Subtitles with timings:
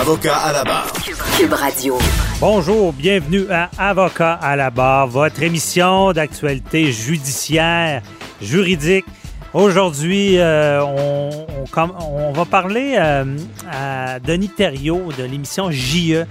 [0.00, 0.92] Avocat à la barre.
[1.36, 1.98] Cube Radio.
[2.38, 8.02] Bonjour, bienvenue à Avocat à la barre, votre émission d'actualité judiciaire,
[8.40, 9.04] juridique.
[9.52, 13.24] Aujourd'hui, euh, on, on, va parler euh,
[13.68, 16.12] à Denis Thériault de l'émission JE.
[16.12, 16.24] Euh,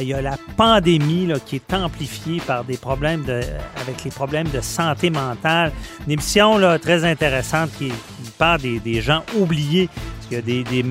[0.00, 3.42] il y a la pandémie là, qui est amplifiée par des problèmes de,
[3.78, 5.70] avec les problèmes de santé mentale.
[6.06, 10.40] Une émission là, très intéressante qui, qui parle des, des, gens oubliés, parce qu'il y
[10.40, 10.84] a des, des,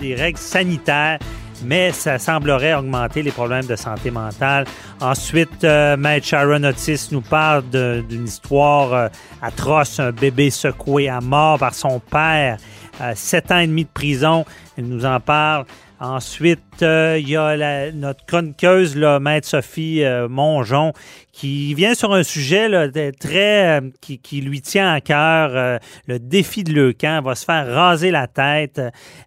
[0.00, 1.18] des règles sanitaires
[1.64, 4.66] mais ça semblerait augmenter les problèmes de santé mentale.
[5.00, 9.08] Ensuite, euh, Maître Sharon Otis nous parle d'une histoire euh,
[9.42, 12.58] atroce, un bébé secoué à mort par son père,
[13.00, 14.44] euh, sept ans et demi de prison.
[14.76, 15.64] Elle nous en parle.
[16.00, 20.94] Ensuite, euh, il y a notre chroniqueuse, Maître Sophie euh, Mongeon,
[21.30, 22.70] qui vient sur un sujet
[23.12, 27.18] très euh, qui, lui tient à cœur, le défi de Leucan.
[27.18, 28.80] Elle va se faire raser la tête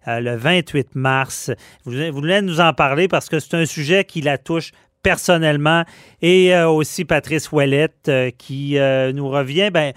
[0.08, 1.52] le 28 mars.
[1.84, 5.84] Vous, vous voulez nous en parler parce que c'est un sujet qui la touche personnellement
[6.22, 8.78] et aussi Patrice Ouellette qui
[9.14, 9.70] nous revient.
[9.70, 9.92] Ben,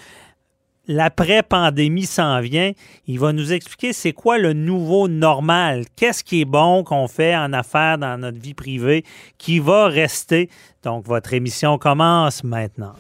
[0.88, 2.72] l'après-pandémie s'en vient.
[3.08, 5.86] Il va nous expliquer c'est quoi le nouveau normal.
[5.96, 9.04] Qu'est-ce qui est bon qu'on fait en affaires dans notre vie privée
[9.38, 10.50] qui va rester?
[10.84, 12.94] Donc, votre émission commence maintenant.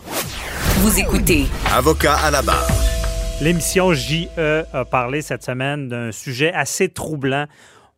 [0.79, 1.45] Vous écoutez.
[1.73, 2.67] Avocat à la barre.
[3.41, 4.27] L'émission JE
[4.73, 7.45] a parlé cette semaine d'un sujet assez troublant.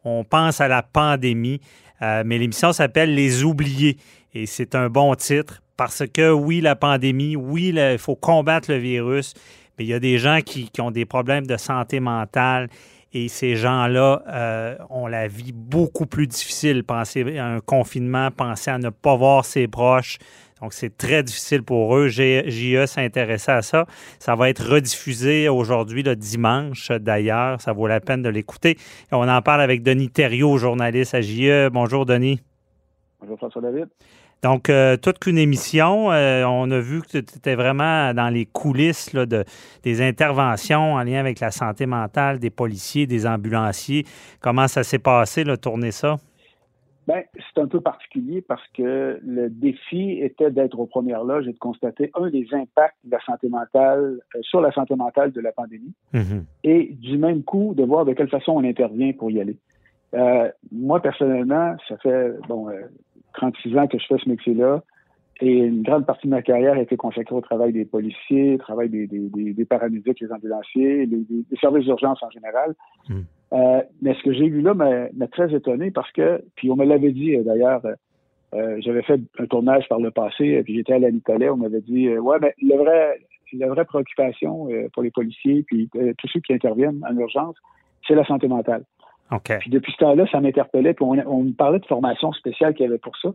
[0.03, 1.61] On pense à la pandémie,
[2.01, 3.97] euh, mais l'émission s'appelle Les oubliés
[4.33, 8.77] et c'est un bon titre parce que oui, la pandémie, oui, il faut combattre le
[8.77, 9.33] virus,
[9.79, 12.69] il y a des gens qui, ont des problèmes de santé mentale
[13.11, 16.83] et ces gens-là euh, ont la vie beaucoup plus difficile.
[16.83, 20.19] Penser à un confinement, penser à ne pas voir ses proches.
[20.61, 22.09] Donc, c'est très difficile pour eux.
[22.09, 23.85] JE s'intéressait à ça.
[24.19, 27.61] Ça va être rediffusé aujourd'hui, le dimanche, d'ailleurs.
[27.61, 28.77] Ça vaut la peine de l'écouter.
[29.11, 31.69] On en parle avec Denis Thériault, journaliste à JE.
[31.69, 32.41] Bonjour, Denis.
[33.21, 33.87] Bonjour, François David.
[34.41, 36.11] Donc, euh, toute qu'une émission.
[36.11, 39.43] Euh, on a vu que tu étais vraiment dans les coulisses de,
[39.83, 44.05] des interventions en lien avec la santé mentale des policiers, des ambulanciers.
[44.41, 46.17] Comment ça s'est passé, là, tourner ça?
[47.07, 51.53] Bien, c'est un peu particulier parce que le défi était d'être aux premières loges et
[51.53, 55.41] de constater un des impacts de la santé mentale euh, sur la santé mentale de
[55.41, 56.43] la pandémie mm-hmm.
[56.65, 59.57] et du même coup de voir de quelle façon on intervient pour y aller.
[60.71, 62.69] moi, personnellement, ça fait bon
[63.33, 64.83] 36 ans que je fais ce métier-là.
[65.41, 68.57] Et une grande partie de ma carrière a été consacrée au travail des policiers, au
[68.57, 72.75] travail des, des, des, des paramédics, les ambulanciers, les, les services d'urgence en général.
[73.07, 73.21] Hmm.
[73.53, 76.85] Euh, mais ce que j'ai vu là m'a très étonné parce que, puis on me
[76.85, 77.81] l'avait dit euh, d'ailleurs,
[78.53, 81.81] euh, j'avais fait un tournage par le passé, puis j'étais à la Nicolet, on m'avait
[81.81, 83.19] dit, ouais, mais le vrai,
[83.53, 87.55] la vraie préoccupation pour les policiers, puis tous ceux qui interviennent en urgence,
[88.07, 88.83] c'est la santé mentale.
[89.59, 90.93] Puis depuis ce temps-là, ça m'interpellait.
[90.93, 93.29] Puis on, on, me parlait de formation spéciale qu'il y avait pour ça.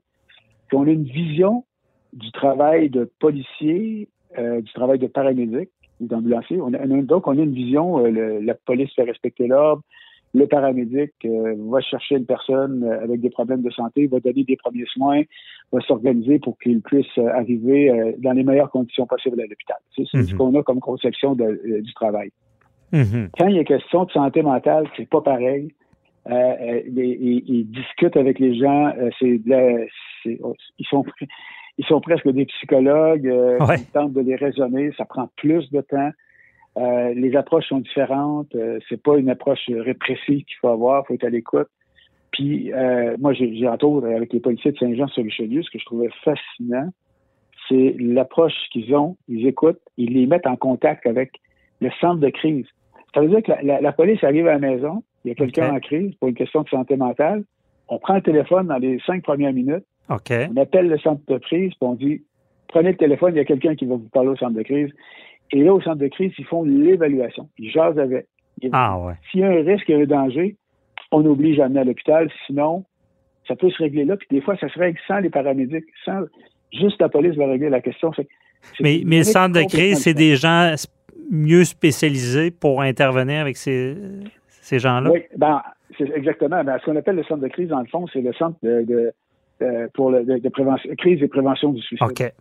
[0.68, 1.64] Puis on a une vision
[2.12, 6.60] du travail de policier, euh, du travail de paramédic, d'ambulancier.
[6.60, 9.82] On a, donc, on a une vision, euh, la police fait respecter l'ordre,
[10.32, 14.56] le paramédic euh, va chercher une personne avec des problèmes de santé, va donner des
[14.56, 15.22] premiers soins,
[15.70, 19.76] va s'organiser pour qu'il puisse arriver dans les meilleures conditions possibles à l'hôpital.
[19.94, 20.36] C'est ce mhm.
[20.36, 22.30] qu'on a comme conception de, du travail.
[22.92, 23.30] Mhm.
[23.38, 25.72] Quand il y a question de santé mentale, c'est pas pareil.
[26.30, 28.92] Euh, euh ils, discutent avec les gens.
[28.96, 29.40] Euh, c'est,
[30.24, 31.04] ils sont
[31.78, 33.26] ils sont presque des psychologues.
[33.26, 34.92] Euh, ils tentent de les raisonner.
[34.96, 36.10] Ça prend plus de temps.
[36.76, 38.56] les approches sont différentes.
[38.88, 41.02] c'est pas une approche répressive qu'il faut avoir.
[41.02, 41.68] Il faut être à l'écoute.
[42.32, 42.72] Puis
[43.18, 46.88] moi, j'ai, j'ai entouré avec les policiers de Saint-Jean-sur-Richelieu, ce que je trouvais fascinant,
[47.68, 49.16] c'est l'approche qu'ils ont.
[49.28, 51.30] Ils écoutent, ils les mettent en contact avec
[51.80, 52.66] le centre de crise.
[53.14, 55.80] Ça veut dire que la police arrive à la maison, il y a quelqu'un en
[55.80, 57.44] crise pour une question de santé mentale,
[57.88, 61.70] on prend le téléphone dans les cinq premières minutes, on appelle le centre de crise,
[61.70, 62.22] puis on dit
[62.68, 64.90] prenez le téléphone, il y a quelqu'un qui va vous parler au centre de crise.
[65.52, 67.48] Et là, au centre de crise, ils font l'évaluation.
[67.58, 68.26] Ils jasent avec.
[68.72, 69.14] Ah ouais.
[69.30, 70.56] S'il y a un risque, il y a un danger,
[71.12, 72.30] on oblige à amener à l'hôpital.
[72.46, 72.84] Sinon,
[73.46, 74.16] ça peut se régler là.
[74.16, 76.22] Puis des fois, ça se règle sans les paramédics, sans
[76.72, 78.10] juste la police va régler la question.
[78.80, 80.74] mais, mais le centre de crise, c'est des gens
[81.30, 83.96] mieux spécialisés pour intervenir avec ces,
[84.64, 85.10] ces gens-là?
[85.10, 85.62] Oui, ben,
[85.98, 86.62] c'est exactement.
[86.64, 89.12] Ben, ce qu'on appelle le centre de crise, dans le fond, c'est le centre de,
[89.94, 92.06] pour le, de, prévention, crise et prévention du suicide.
[92.08, 92.32] OK.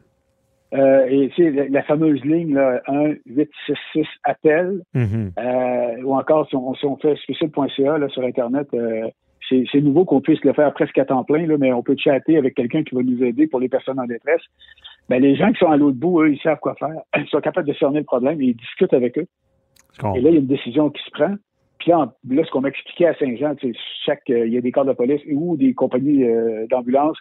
[0.73, 5.31] Euh, et tu sais, la, fameuse ligne là, 1 8 6 6 appel, Mhm.
[5.37, 9.07] euh, ou encore si on, si on fait suicide.ca là, sur Internet, euh,
[9.49, 12.37] c'est nouveau qu'on puisse le faire presque à temps plein, là, mais on peut chatter
[12.37, 14.41] avec quelqu'un qui va nous aider pour les personnes en détresse.
[15.09, 17.01] Ben, les gens qui sont à l'autre bout, eux, ils savent quoi faire.
[17.17, 19.27] Ils sont capables de cerner le problème et ils discutent avec eux.
[20.15, 21.35] Et là, il y a une décision qui se prend.
[21.83, 23.73] Puis là, en- là, ce qu'on m'expliquait à Saint-Jean, sais,
[24.05, 27.17] chaque, euh, il y a des corps de police ou des compagnies euh, d'ambulance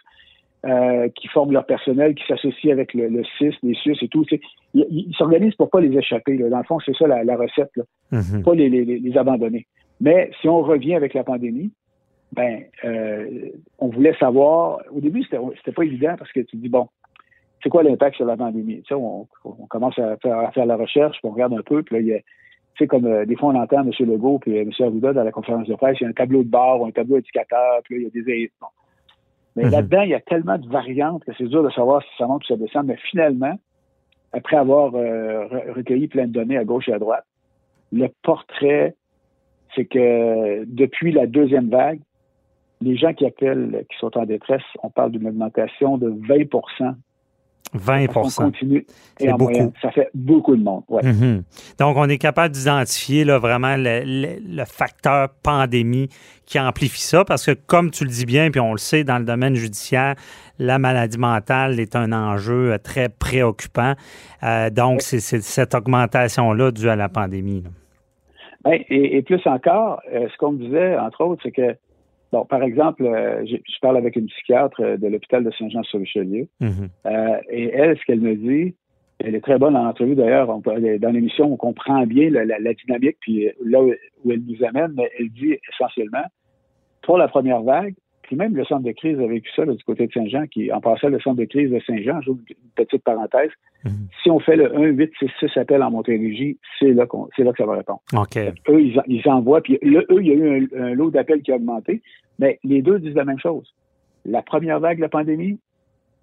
[0.65, 4.25] euh, qui forment leur personnel, qui s'associent avec le, le CIS, les SUS et tout.
[4.73, 6.37] Ils s'organisent pour pas les échapper.
[6.37, 6.47] Là.
[6.47, 7.83] Dans le fond, c'est ça la, la recette, là.
[8.13, 8.43] Mhm.
[8.43, 9.67] pas les, les, les abandonner.
[9.99, 11.73] Mais si on revient avec la pandémie,
[12.31, 13.49] ben, euh,
[13.79, 14.79] on voulait savoir.
[14.95, 16.87] Au début, c'était c'était pas évident parce que tu te dis bon,
[17.61, 18.77] c'est quoi l'impact sur la pandémie?
[18.83, 21.61] Tu sais, on, on commence à faire, à faire la recherche, puis on regarde un
[21.61, 22.19] peu, puis là, il y a,
[22.75, 23.91] tu sais, comme euh, des fois on entend M.
[23.99, 24.71] Legault puis euh, M.
[24.79, 26.91] Arruda dans la conférence de presse, il y a un tableau de bord ou un
[26.91, 28.67] tableau indicateur, puis là, il y a des bon.
[29.55, 29.71] Mais Mhm.
[29.71, 32.43] là-dedans, il y a tellement de variantes que c'est dur de savoir si ça monte
[32.43, 32.87] ou ça descend.
[32.87, 33.53] Mais finalement,
[34.31, 37.25] après avoir euh, re- recueilli plein de données à gauche et à droite,
[37.91, 38.95] le portrait,
[39.75, 41.99] c'est que depuis la deuxième vague,
[42.81, 46.49] les gens qui appellent, qui sont en détresse, on parle d'une augmentation de 20
[47.73, 48.85] 20 On continue.
[49.17, 49.51] C'est Et en beaucoup.
[49.51, 50.83] moyenne, ça fait beaucoup de monde.
[50.89, 51.01] Ouais.
[51.03, 51.43] Mhm.
[51.79, 56.09] Donc, on est capable d'identifier vraiment le, le- le facteur pandémie
[56.45, 59.17] qui amplifie ça parce que, comme tu le dis bien, puis on le sait, dans
[59.17, 60.15] le domaine judiciaire,
[60.59, 63.93] la maladie mentale est un enjeu euh, très préoccupant.
[64.43, 67.61] Euh, donc, c'est c'est cette augmentation-là due à la pandémie.
[67.63, 67.69] là.
[68.65, 71.75] Ben, et, et plus encore, euh, ce qu'on me disait, entre autres, c'est que,
[72.33, 76.47] bon, par exemple, euh, je, je parle avec une psychiatre euh, de l'hôpital de Saint-Jean-sur-Richelieu,
[76.59, 76.89] Mhm.
[77.05, 78.75] euh, et elle, ce qu'elle me dit,
[79.19, 82.73] elle est très bonne en entrevue d'ailleurs, dans l'émission, on comprend bien la, la- la
[82.73, 83.93] dynamique, puis là où,
[84.25, 86.25] où elle nous amène, mais elle dit essentiellement,
[87.03, 87.93] pour la première vague,
[88.23, 90.71] puis même le centre de crise a vécu ça là, du côté de Saint-Jean, qui
[90.71, 93.51] en passant le centre de crise de Saint-Jean, j'ouvre une petite parenthèse,
[93.85, 94.07] Mhm.
[94.23, 97.43] si on fait le 1 8 6 6 appel en Montérégie, c'est là qu'on c'est
[97.43, 97.99] là que ça va répondre.
[98.13, 98.37] OK.
[98.69, 101.11] Eux, ils, en- ils envoient, puis là, eux, il y a eu un, un lot
[101.11, 102.01] d'appels qui a augmenté,
[102.39, 103.73] mais les deux disent la même chose.
[104.25, 105.59] La première vague de la pandémie,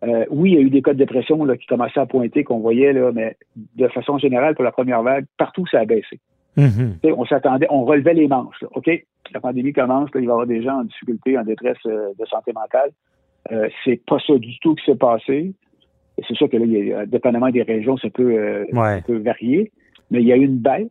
[0.02, 2.44] euh, oui, il y a eu des cas de dépression là, qui commençaient à pointer,
[2.44, 3.36] qu'on voyait, là, mais
[3.76, 6.20] de façon générale, pour la première vague, partout, ça a baissé.
[6.56, 6.96] Mhm.
[7.16, 8.60] On s'attendait, on relevait les manches.
[8.62, 8.68] là.
[8.74, 8.90] OK,
[9.32, 12.08] la pandémie commence, là, il va y avoir des gens en difficulté, en détresse euh,
[12.18, 12.90] de santé mentale.
[13.52, 15.52] Euh, c'est pas ça du tout qui s'est passé.
[16.26, 18.96] C'est sûr que là, il y a, dépendamment des régions, ça peut, Ouais.
[18.96, 19.70] ça peut varier.
[20.10, 20.88] Mais il y a eu une baisse.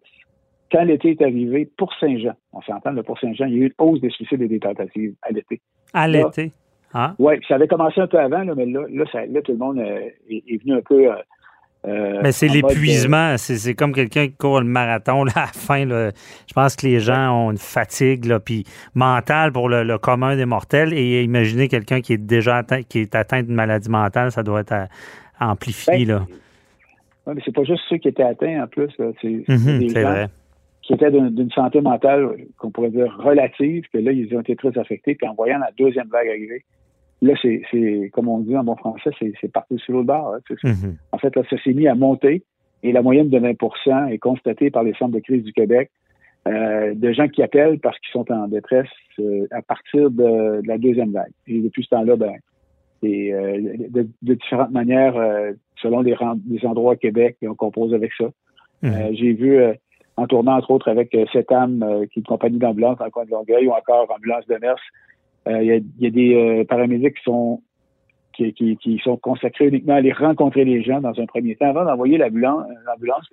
[0.72, 3.74] Quand l'été est arrivé, pour Saint-Jean, on s'entend, pour Saint-Jean, il y a eu une
[3.86, 5.62] hausse des suicides et des tentatives à l'été.
[5.94, 6.52] À l'été.
[6.94, 7.14] Ah.
[7.20, 9.58] Oui, ça avait commencé un peu avant, là, mais là, là, ça- là, tout le
[9.58, 10.00] monde euh,
[10.30, 11.12] est, est venu un peu.
[11.12, 11.16] euh,
[11.88, 13.38] euh, Mais c'est l'épuisement.
[13.38, 15.86] C'est c'est comme quelqu'un qui court le marathon là, à la fin.
[15.86, 16.12] là.
[16.48, 20.36] Je pense que les gens ont une fatigue là, puis mentale pour le, le commun
[20.36, 20.94] des mortels.
[20.94, 24.62] Et imaginez quelqu'un qui est déjà atteint, qui est atteint d'une maladie mentale, ça doit
[24.62, 24.86] être euh,
[25.40, 26.06] amplifié.
[26.06, 26.26] Ben, là.
[27.28, 28.90] ouais, mais c'est pas juste ceux qui étaient atteints en plus.
[29.22, 30.28] C'est Mhm, vrai.
[30.90, 34.76] Qui étaient d'une santé mentale qu'on pourrait dire relative, que là, ils ont été très
[34.76, 35.14] affectés.
[35.14, 36.66] Puis en voyant la deuxième vague arriver,
[37.22, 40.34] là, c'est, comme on dit en bon français, c'est, parti sur l'autre bord.
[40.34, 40.56] hein.
[40.64, 40.98] Mhm.
[41.12, 42.42] En fait, là, ça s'est mis à monter
[42.82, 45.92] et la moyenne de 20% est constatée par les centres de crise du Québec
[46.48, 48.90] euh, de gens qui appellent parce qu'ils sont en détresse
[49.20, 51.32] euh, à partir de, de la deuxième vague.
[51.46, 52.34] Et depuis ce temps-là, ben,
[53.04, 55.14] et, euh, de, de différentes manières,
[55.84, 56.16] selon les,
[56.66, 58.26] endroits au Québec, et on compose avec ça.
[58.82, 58.92] Mhm.
[58.92, 59.60] Euh, J'ai vu,
[60.20, 63.12] en tournant entre autres avec euh, Cetam, euh, qui est une compagnie d'ambulance dans le
[63.12, 64.76] coin de Longueuil, ou encore Ambulance de Mers,
[65.48, 67.62] euh, il y, a, il y a des euh, paramédics qui sont
[68.34, 71.68] qui, qui, qui sont consacrés uniquement à aller rencontrer les gens dans un premier temps.
[71.68, 73.28] Avant d'envoyer l'ambulance, l'ambulance,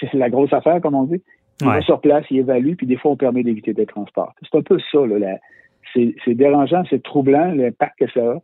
[0.00, 1.22] c'est la, grosse affaire, comme on dit.
[1.60, 1.74] Il Ouais.
[1.74, 4.32] va sur place, il évalue, puis des fois, on permet d'éviter des transports.
[4.42, 5.36] C'est un peu ça, là.
[5.94, 8.38] c'est, dérangeant, c'est troublant, l'impact que ça a,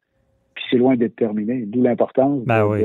[0.71, 1.65] c'est loin d'être terminé.
[1.67, 2.81] D'où l'importance, Ben oui.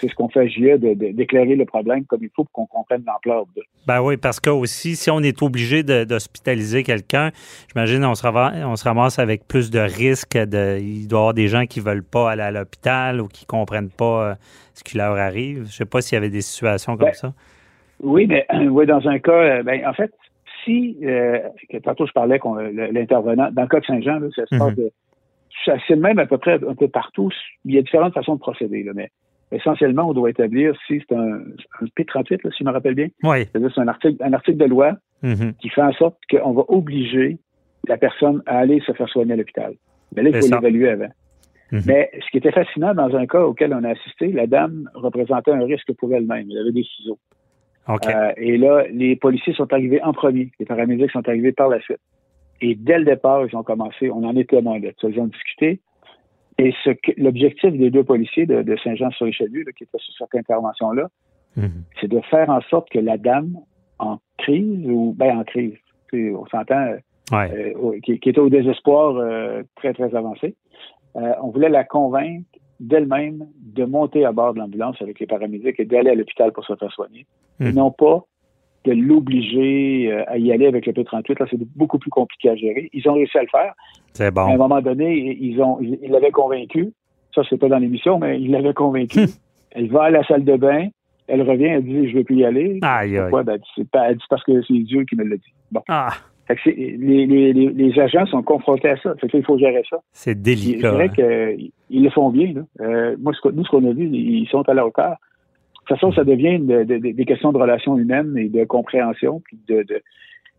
[0.00, 2.52] c'est ce qu'on fait à JE, de, de- d'éclairer le problème comme il faut pour
[2.52, 3.62] qu'on comprenne l'ampleur de.
[3.86, 7.30] Ben oui, parce que aussi, si on est obligé d'hospitaliser quelqu'un,
[7.72, 10.36] j'imagine on se ramasse, on se ramasse avec plus de risques.
[10.38, 13.46] De, il doit y avoir des gens qui veulent pas aller à l'hôpital ou qui
[13.46, 14.34] comprennent pas euh,
[14.74, 15.66] ce qui leur arrive.
[15.68, 17.32] Je sais pas s'il y avait des situations comme Ben, ça.
[18.02, 20.12] Oui, mais oui, dans un cas, euh, ben, en fait,
[20.64, 21.38] si, euh,
[21.70, 24.74] que tantôt je parlais qu'on l'intervenant, dans le cas de Saint-Jean, ça se passe Mhm.
[24.76, 24.90] de,
[25.64, 27.30] c'est le même à peu près un peu partout.
[27.64, 29.10] Il y a différentes façons de procéder, là, mais
[29.52, 31.40] essentiellement, on doit établir si c'est un,
[31.80, 33.08] un P38, là, si je me rappelle bien.
[33.22, 33.44] Oui.
[33.44, 35.54] C'est-à-dire c'est un article, un article de loi Mhm.
[35.54, 37.38] qui fait en sorte qu'on va obliger
[37.88, 39.74] la personne à aller se faire soigner à l'hôpital.
[40.14, 41.08] Mais là, il faut l'évaluer avant.
[41.72, 41.82] Mhm.
[41.86, 45.50] Mais ce qui était fascinant dans un cas auquel on a assisté, la dame représentait
[45.50, 46.46] un risque pour elle-même.
[46.50, 47.18] Elle avait des ciseaux.
[47.88, 48.06] OK.
[48.06, 50.50] Euh, et là, les policiers sont arrivés en premier.
[50.60, 52.00] Les paramédics sont arrivés par la suite.
[52.60, 55.26] Et dès le départ, ils ont commencé, on en est témoin de ça, ils ont
[55.26, 55.80] discuté.
[56.58, 61.08] Et ce l'objectif des deux policiers de, Saint-Jean-sur-Richelieu, qui étaient sur cette intervention-là,
[61.56, 61.84] mhm.
[62.00, 63.56] c'est de faire en sorte que la dame
[63.98, 65.74] en crise, ou bien en crise,
[66.12, 66.94] on s'entend,
[67.32, 70.54] euh, qui, était au désespoir euh, très, très avancé,
[71.16, 72.44] euh, on voulait la convaincre
[72.80, 76.64] d'elle-même de monter à bord de l'ambulance avec les paramédics et d'aller à l'hôpital pour
[76.64, 77.26] se faire soigner.
[77.60, 77.74] Et mhm.
[77.74, 78.24] non pas
[78.84, 81.38] de l'obliger euh, à y aller avec le P38.
[81.38, 82.90] Là, c'est beaucoup plus compliqué à gérer.
[82.92, 83.74] Ils ont réussi à le faire.
[84.12, 84.42] C'est bon.
[84.42, 86.92] À un moment donné, ils ont, ils l'avaient convaincu.
[87.34, 89.20] Ça, c'est pas dans l'émission, mais ils l'avaient convaincu.
[89.20, 89.26] Hum.
[89.72, 90.88] elle va à la salle de bain.
[91.26, 92.78] Elle revient, elle dit, je veux plus y aller.
[92.82, 93.42] Aïe, Pourquoi?
[93.42, 95.54] Ben, c'est pas, elle dit parce que c'est Dieu qui me l'a dit.
[95.72, 95.80] Bon.
[95.88, 96.10] Ah.
[96.66, 99.14] les, les, les, agents sont confrontés à ça.
[99.18, 99.96] Fait il faut gérer ça.
[100.12, 100.90] C'est délicat.
[100.90, 101.68] Je dirais hein.
[101.88, 102.52] qu'ils le font bien.
[102.52, 102.62] Là.
[102.80, 105.16] Euh, moi, ce nous, ce qu'on a vu, ils sont à la hauteur.
[105.84, 109.84] De toute façon, ça devient des questions de relations humaines et de compréhension, puis de,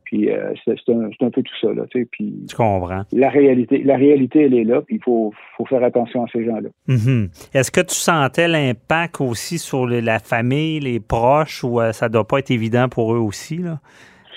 [0.06, 2.08] puis euh, c'est un, peu tout ça là, tu sais.
[2.10, 3.02] Puis tu comprends.
[3.12, 5.34] La réalité, la réalité, elle est là, puis il faut,
[5.68, 6.70] faire attention à ces gens-là.
[6.88, 7.50] Mm-hmm.
[7.54, 12.10] Est-ce que tu sentais l'impact aussi sur la famille, les proches, ou ça euh, ça
[12.10, 13.80] doit pas être évident pour eux aussi là?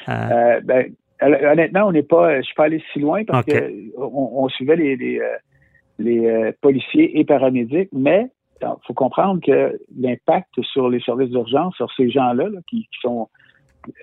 [0.08, 0.60] Euh.
[0.64, 0.86] ben,
[1.20, 4.76] honnêtement, on n'est pas, je suis pas allé si loin parce qu'on que on, suivait
[4.76, 5.20] les, les,
[5.98, 8.28] les policiers et paramédics, mais
[8.62, 13.28] il faut comprendre que l'impact sur les services d'urgence, sur ces gens-là qui, sont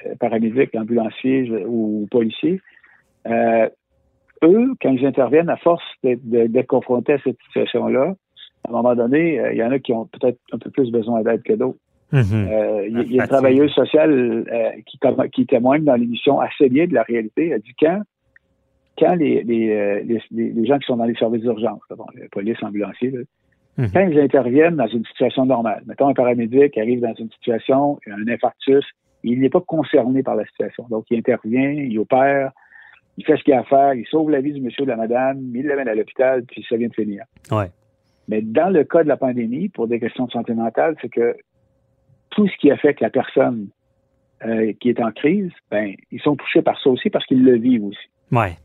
[0.06, 2.62] euh, paramédics, ambulanciers ou policiers,
[3.28, 3.68] euh,
[4.44, 8.16] eux, quand ils interviennent, à force d'être confrontés à cette situation-là,
[8.66, 10.92] à un moment donné, euh, il y en a qui ont peut-être un peu plus
[10.92, 11.80] besoin d'aide que d'autres.
[12.14, 12.86] Mm-hmm.
[12.88, 14.46] il y, a une travailleuse sociale
[14.86, 15.00] qui,
[15.34, 17.50] qui témoigne dans l'émission assez bien de la réalité.
[17.50, 18.04] Elle dit quand,
[18.98, 23.12] quand les, les, gens qui sont dans les services d'urgence, bon, la police, ambulanciers,
[23.78, 23.92] Mhm.
[23.92, 28.28] Quand ils interviennent dans une situation normale, mettons un paramédic arrive dans une situation, un
[28.28, 28.86] infarctus,
[29.24, 30.86] il n'est pas concerné par la situation.
[30.90, 32.52] Donc, il intervient, il opère,
[33.18, 34.92] il fait ce qu'il a à faire, il sauve la vie du monsieur ou de
[34.92, 37.24] la madame, il l'amène à l'hôpital, puis ça vient de finir.
[37.52, 37.70] Ouais.
[38.28, 41.36] Mais dans le cas de la pandémie, pour des questions de santé mentale, c'est que
[42.30, 43.68] tout ce qui affecte la personne
[44.46, 47.58] euh, qui est en crise, ben, ils sont touchés par ça aussi parce qu'ils le
[47.58, 48.10] vivent aussi.
[48.32, 48.58] Ouais.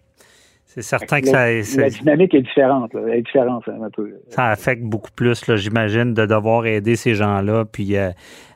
[0.72, 1.50] C'est certain que ça.
[1.80, 4.08] La dynamique est différente, Elle est différente un peu.
[4.28, 7.64] Ça affecte beaucoup plus, j'imagine, de devoir aider ces gens-là.
[7.64, 8.10] Puis euh,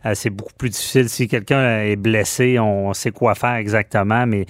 [0.07, 1.09] euh, c'est beaucoup plus difficile.
[1.09, 4.47] Si quelqu'un est blessé, on sait quoi faire exactement, mais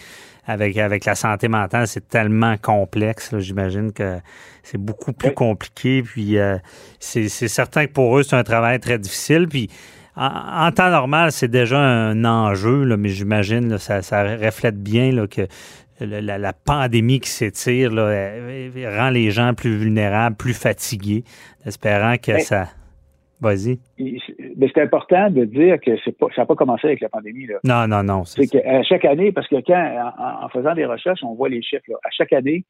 [0.46, 3.34] avec, avec la santé mentale, c'est tellement complexe.
[3.38, 4.18] J'imagine que
[4.62, 6.02] c'est beaucoup plus compliqué.
[6.02, 6.58] Puis euh,
[6.98, 9.48] c'est certain que pour eux, c'est un travail très difficile.
[9.48, 9.70] Puis
[10.16, 15.26] en, temps normal, c'est déjà un enjeu, là, mais j'imagine ça, ça reflète bien là,
[15.26, 15.48] que
[16.00, 21.24] la, pandémie qui s'étire rend les gens plus vulnérables, plus fatigués,
[21.64, 22.68] espérant que ça.
[23.40, 23.78] Vas-y.
[23.98, 27.46] Mais c'est important de dire que pas, ça n'a pas commencé avec la pandémie.
[27.46, 27.56] Là.
[27.64, 28.24] Non, non, non.
[28.24, 31.82] C'est qu'à chaque année, parce que quand, en, faisant des recherches, on voit les chiffres.
[32.04, 32.64] à chaque année,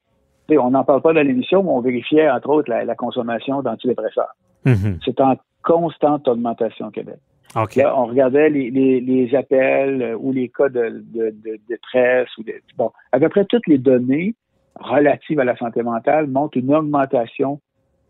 [0.51, 4.35] on n'en parle pas dans l'émission, mais on vérifiait, entre autres, la, consommation d'antidépresseurs.
[4.67, 4.99] Mm-hmm.
[5.05, 7.19] C'est en constante augmentation au Québec.
[7.55, 12.29] Là, on regardait les, les, appels euh, ou les cas de, de, de détresse.
[12.39, 14.35] Ou de, bon, à peu près toutes les données
[14.79, 17.61] relatives à la santé mentale montrent une augmentation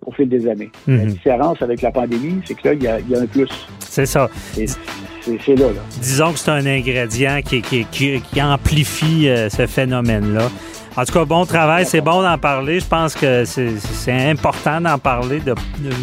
[0.07, 0.71] au fil des années.
[0.87, 1.07] La mhm.
[1.07, 3.49] différence avec la pandémie, c'est que là, il y a, y a un plus.
[3.81, 4.29] C'est ça.
[4.53, 10.49] C'est là, là, Disons que c'est un ingrédient qui, qui, qui, amplifie euh, ce phénomène-là.
[10.97, 12.79] En tout cas, bon travail, c'est bon d'en parler.
[12.79, 15.55] Je pense que c'est important d'en parler, de,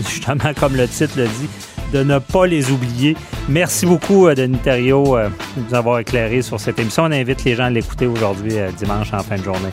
[0.10, 1.50] justement, comme le titre le dit,
[1.92, 3.16] de ne pas les oublier.
[3.50, 7.04] Merci beaucoup, euh, Denis Thériault, euh, de nous avoir éclairé sur cette émission.
[7.04, 9.70] On invite les gens à l'écouter aujourd'hui, euh, dimanche, en fin de journée.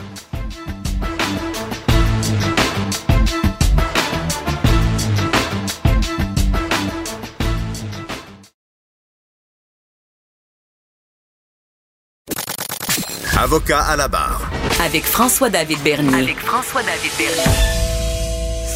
[13.37, 14.51] Avocat à la barre.
[14.83, 16.13] Avec François-David Bernier.
[16.13, 17.78] Avec François-David Bernier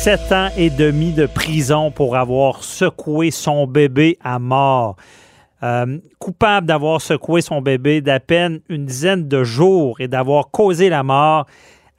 [0.03, 4.97] sept ans et demi de prison pour avoir secoué son bébé à mort.
[5.63, 10.89] Euh, coupable d'avoir secoué son bébé d'à peine une dizaine de jours et d'avoir causé
[10.89, 11.47] la mort,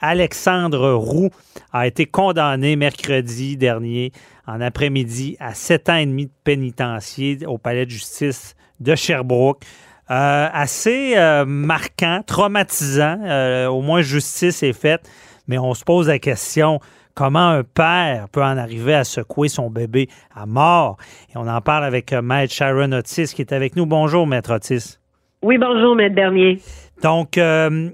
[0.00, 1.30] Alexandre Roux
[1.72, 4.12] a été condamné mercredi dernier
[4.46, 9.64] en après-midi à sept ans et demi de pénitencier au palais de justice de Sherbrooke.
[10.10, 13.68] Euh, assez euh, marquant, traumatisant.
[13.70, 15.08] au moins justice est faite,
[15.48, 16.80] mais on se pose la question
[17.14, 20.96] comment un père peut en arriver à secouer son bébé à mort.
[21.30, 23.86] Et on en parle avec euh, Maître Sharon Otis qui est avec nous.
[23.86, 24.98] Bonjour, Maître Otis.
[25.42, 26.60] Oui, bonjour, Maître Bernier.
[27.02, 27.90] Donc, euh,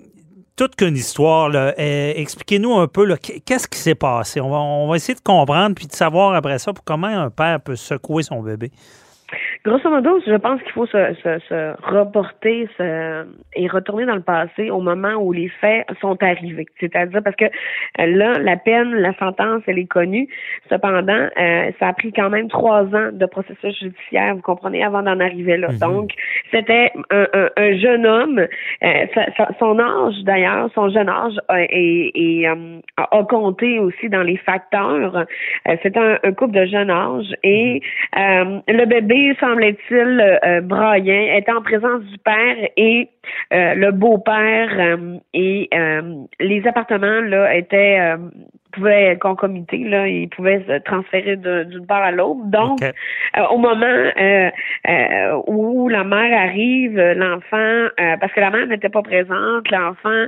[0.56, 1.50] toute qu'une histoire.
[1.54, 1.72] Euh,
[2.16, 4.40] expliquez-nous un peu qu'est-ce qui s'est passé?
[4.40, 8.22] On va, essayer de comprendre puis de savoir après ça comment un père peut secouer
[8.22, 8.70] son bébé.
[9.64, 14.22] Grosso modo, je pense qu'il faut se, se, se reporter se, et retourner dans le
[14.22, 16.66] passé au moment où les faits sont arrivés.
[16.78, 20.28] C'est-à-dire parce que euh, là, la peine, la sentence, elle est connue.
[20.70, 25.02] Cependant, euh, ça a pris quand même trois ans de processus judiciaire, vous comprenez, avant
[25.02, 25.68] d'en arriver là.
[25.68, 25.78] Mhm.
[25.78, 26.10] Donc,
[26.50, 27.26] c'était un,
[27.56, 29.06] un, jeune homme, euh,
[29.58, 31.34] son âge d'ailleurs, son jeune âge
[31.70, 32.46] et,
[32.96, 35.26] a compté aussi dans les facteurs.
[35.82, 37.82] c'était un, un, couple de jeune âge et
[38.16, 38.62] mhm.
[38.68, 43.08] le bébé, semblait-il, euh, braillant, était en présence du père et
[43.50, 44.98] le beau-père
[45.34, 45.70] et
[46.40, 48.16] les appartements là étaient
[48.70, 52.40] pouvait concomiter, là, il pouvait se transférer d'une part à l'autre.
[52.44, 54.50] Donc, euh, au moment euh,
[54.88, 57.88] euh, où la mère arrive, l'enfant,
[58.20, 60.26] parce que la mère n'était pas présente, l'enfant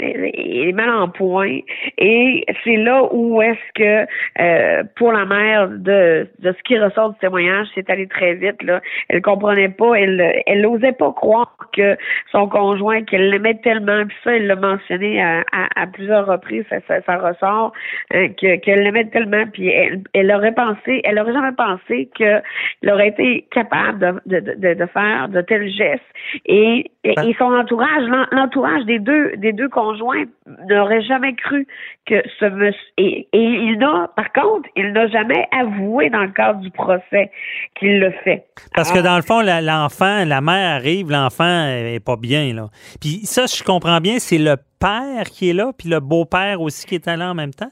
[0.00, 1.58] est mal en point.
[1.98, 7.18] Et c'est là où est-ce que, pour la mère, de, de ce qui ressort du
[7.18, 8.62] témoignage, c'est allé très vite.
[8.62, 11.96] Là, elle comprenait pas, elle, elle n'osait pas croire que
[12.32, 16.64] son conjoint, qu'elle l'aimait tellement, puis ça, elle l'a mentionné à, à, plusieurs reprises.
[16.70, 17.72] Ça, ça, ça ressort,
[18.14, 23.08] euh, qu'elle l'aimait tellement, puis elle, elle aurait pensé, elle aurait jamais pensé qu'il aurait
[23.08, 26.02] été capable de, de, de, faire de tels gestes.
[26.46, 30.24] Et, et, ben son entourage, l'entourage des deux, des deux conjoints
[30.68, 31.66] n'aurait jamais cru
[32.06, 32.78] que ce monsieur.
[32.98, 37.30] Et, et il n'a, par contre, il n'a jamais avoué dans le cadre du procès
[37.78, 38.44] qu'il le fait.
[38.74, 42.66] Parce que dans le fond, l'enfant, la mère arrive, l'enfant est pas bien, là.
[43.00, 46.86] Puis ça, je comprends bien, c'est le père qui est là, puis le beau-père aussi
[46.86, 47.70] qui est là en même temps?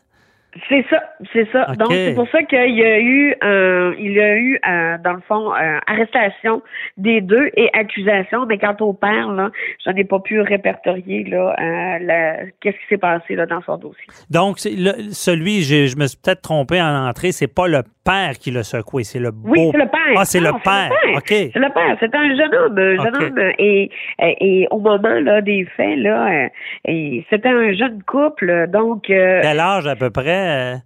[0.69, 1.67] C'est ça, c'est ça.
[1.79, 5.13] Donc c'est pour ça qu'il y a eu, euh, il y a eu euh, dans
[5.13, 6.63] le fond euh, arrestation
[6.97, 8.47] des deux et accusation.
[8.47, 9.51] Mais quant au père là,
[9.85, 14.07] j'en ai pas pu répertorier là euh, qu'est-ce qui s'est passé là dans son dossier.
[14.31, 18.33] Donc le, celui, je, je me suis peut-être trompé en entrée, c'est pas le père
[18.39, 19.51] qui l'a secoué, c'est le beau.
[19.51, 20.17] Oui, c'est le père.
[20.17, 20.91] Ah, c'est le, père.
[21.17, 21.29] OK.
[21.29, 21.97] C'est le père.
[22.01, 23.53] C'est un jeune homme, un jeune homme.
[23.59, 26.49] Et, et, au moment là des faits là,
[26.85, 29.05] c'était un jeune couple, donc.
[29.07, 30.77] Quel âge à peu près?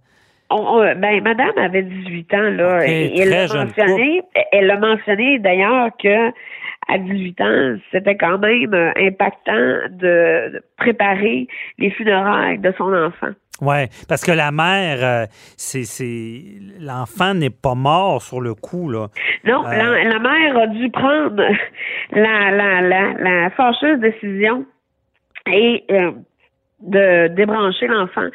[0.51, 2.87] Euh, ben, madame avait 18 ans, là.
[2.87, 6.31] et, elle l'a mentionné, elle a mentionné d'ailleurs que
[6.89, 13.29] à 18 ans, c'était quand même euh, impactant de préparer les funérailles de son enfant.
[13.61, 15.83] Oui, parce que la mère, euh, c'est,
[16.79, 19.07] l'enfant n'est pas mort sur le coup, là.
[19.45, 21.43] Non, la, mère a dû prendre
[22.11, 24.65] la, la, la, la fâcheuse décision
[25.51, 25.85] et
[26.81, 28.27] de débrancher l'enfant.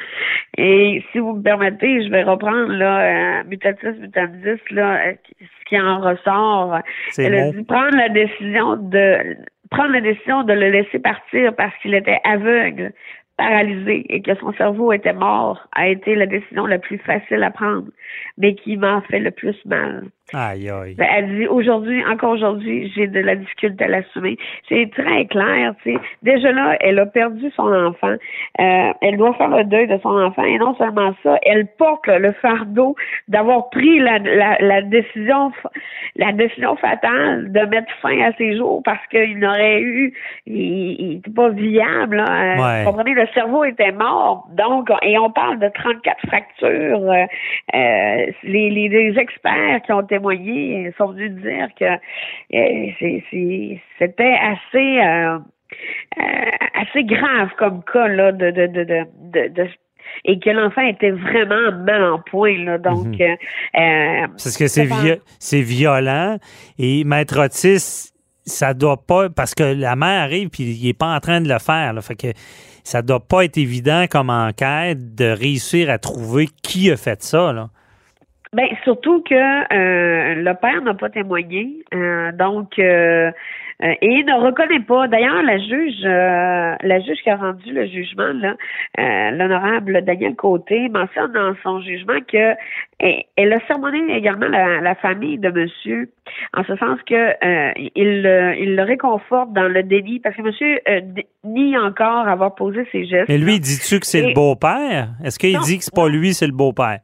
[0.57, 5.65] Et si vous me permettez, je vais reprendre là, euh, mutatis mutandis, là, euh, ce
[5.69, 6.79] qui en ressort.
[7.17, 9.37] Elle a dû prendre la décision de
[9.69, 12.93] prendre la décision de le laisser partir parce qu'il était aveugle,
[13.37, 17.51] paralysé et que son cerveau était mort a été la décision la plus facile à
[17.51, 17.87] prendre,
[18.37, 20.05] mais qui m'a fait le plus mal.
[20.33, 20.95] Aïe, aïe.
[20.95, 24.37] Ben, elle dit aujourd'hui, encore aujourd'hui, j'ai de la difficulté à l'assumer.
[24.67, 25.99] C'est très clair, tu sais.
[26.21, 28.15] Déjà là, elle a perdu son enfant.
[28.59, 30.43] Euh, elle doit faire le deuil de son enfant.
[30.43, 32.95] Et non seulement ça, elle porte le fardeau
[33.29, 35.53] d'avoir pris la, la, la, décision
[36.17, 40.13] la décision fatale de mettre fin à ses jours parce qu'il n'aurait eu
[40.45, 42.17] il n'était pas viable.
[42.17, 42.83] Là.
[42.83, 44.47] Vous comprenez, le cerveau était mort.
[44.51, 47.11] Donc, et on parle de 34 fractures.
[47.11, 47.25] Euh,
[47.75, 54.35] euh, les, les, les experts qui ont été témoigné sont venus dire que euh, c'était
[54.41, 55.39] assez euh,
[56.17, 59.67] euh, assez grave comme cas là de de, de, de,
[60.25, 62.57] et que l'enfant était vraiment mal en point.
[62.63, 63.37] Là, donc, mhm.
[64.31, 64.87] parce que c'est
[65.39, 66.37] c'est violent
[66.79, 68.13] et Maître Otis,
[68.45, 71.49] ça doit pas parce que la mère arrive puis il est pas en train de
[71.49, 71.93] le faire.
[71.93, 72.27] Là, fait que
[72.83, 77.51] ça doit pas être évident comme enquête de réussir à trouver qui a fait ça.
[77.51, 77.69] Là.
[78.53, 83.31] Ben surtout que euh, le père n'a pas témoigné, euh, donc euh,
[83.79, 85.07] et ne reconnaît pas.
[85.07, 88.55] D'ailleurs, la juge, la juge qui a rendu le jugement, là,
[89.31, 92.55] l'honorable Daniel Côté mentionne dans son jugement que
[92.99, 96.09] elle a sermonné également la, famille de Monsieur,
[96.55, 97.33] en ce sens que
[97.95, 100.79] il, il le réconforte dans le délit parce que Monsieur
[101.43, 103.29] nie encore avoir posé ses gestes.
[103.29, 105.09] Mais lui, dis-tu que c'est le beau-père?
[105.23, 106.97] Est-ce qu'il dit que c'est pas lui, c'est le beau-père?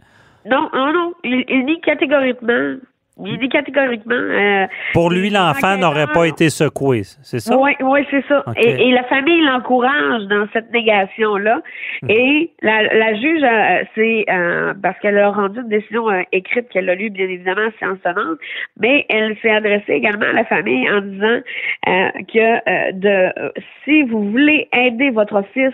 [0.45, 1.13] Non, non, non.
[1.23, 2.77] Il, il nie catégoriquement.
[3.23, 4.15] Il dit catégoriquement.
[4.15, 7.55] Euh, Pour lui, l'enfant n'aurait pas été secoué, c'est ça?
[7.55, 8.43] Oui, oui, c'est ça.
[8.57, 11.61] Et, la famille l'encourage dans cette négation-là.
[12.01, 12.09] Hmm.
[12.09, 16.89] Et la, la juge, euh, c'est euh, parce qu'elle a rendu une décision écrite qu'elle
[16.89, 18.39] a lue, bien évidemment, séance tenante,
[18.79, 21.39] mais elle s'est adressée également à la famille en disant
[21.85, 23.51] que de
[23.83, 25.73] si vous voulez aider votre fils,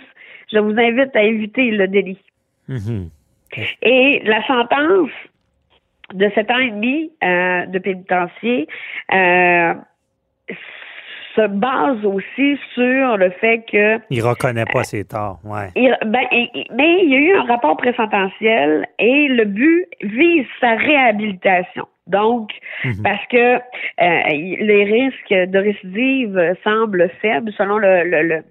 [0.51, 2.19] je vous invite à éviter le délit.
[2.67, 3.10] Mm-hmm.
[3.82, 5.10] Et la sentence
[6.14, 8.68] de sept ans et demi de pénitencier
[11.36, 15.70] se base aussi sur le fait que il reconnaît pas ses torts, ouais.
[16.06, 16.26] ben,
[16.76, 21.88] mais il y a eu un rapport présententiel et le but vise sa réhabilitation.
[22.10, 22.50] Donc,
[22.84, 23.04] mhm.
[23.04, 23.60] parce que euh,
[24.00, 28.43] les risques de récidive semblent faibles selon le, le, le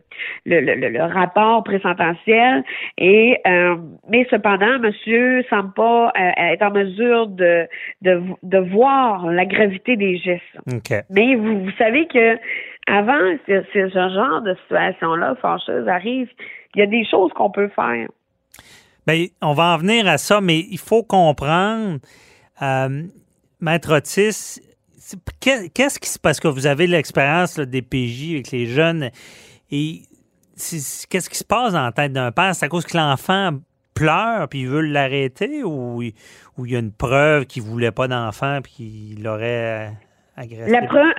[0.46, 2.64] le, le, rapport présententiel.
[2.96, 3.76] Et euh,
[4.08, 7.66] mais cependant, Monsieur semble pas euh, être en mesure de,
[8.02, 10.42] de, de voir la gravité des gestes.
[11.10, 12.36] Mais vous, vous savez que
[12.86, 16.28] avant ce, ce genre de situation-là fâcheuse arrive,
[16.74, 18.08] il y a des choses qu'on peut faire.
[19.06, 21.98] Bien, on va en venir à ça, mais il faut comprendre.
[23.60, 24.60] Maître Otis,
[25.40, 26.40] qu'est-ce qui se passe?
[26.40, 29.10] que vous avez l'expérience des PJ avec les jeunes
[29.70, 30.02] et
[30.56, 32.54] qu'est-ce qui se passe dans la tête d'un père?
[32.54, 33.58] C'est à cause que l'enfant
[33.94, 36.14] pleure puis il veut l'arrêter ou, il
[36.58, 39.92] y a une preuve qu'il voulait pas d'enfant puis qu'il l'aurait
[40.36, 40.70] agressé?
[40.70, 41.12] La preuve,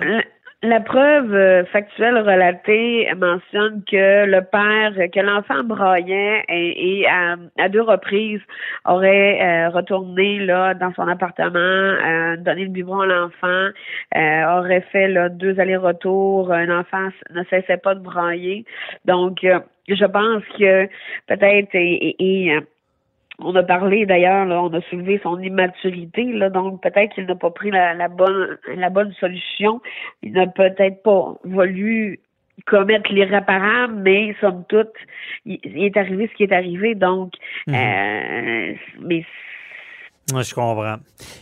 [0.62, 7.80] la preuve euh, factuelle relatée mentionne que le père, que l'enfant braillait et, à, deux
[7.80, 8.42] reprises
[8.84, 13.70] aurait euh, retourné là dans son appartement, euh, donné le biberon à l'enfant,
[14.16, 16.52] euh, aurait fait là, deux allers-retours.
[16.52, 18.66] Un enfant ne cessait pas de brailler.
[19.06, 20.86] Donc, je pense que
[21.26, 22.54] peut-être et
[23.42, 27.50] on a parlé d'ailleurs, on a soulevé son immaturité, là, donc peut-être qu'il n'a pas
[27.50, 29.80] pris la, bonne la bonne solution.
[30.22, 32.20] Il n'a peut-être pas voulu
[32.66, 34.92] commettre l'irréparable, mais somme toute,
[35.44, 36.94] il, est arrivé ce qui est arrivé.
[36.94, 37.32] Donc,
[37.66, 37.74] mhm.
[37.74, 39.24] euh, mais
[40.42, 40.96] je comprends.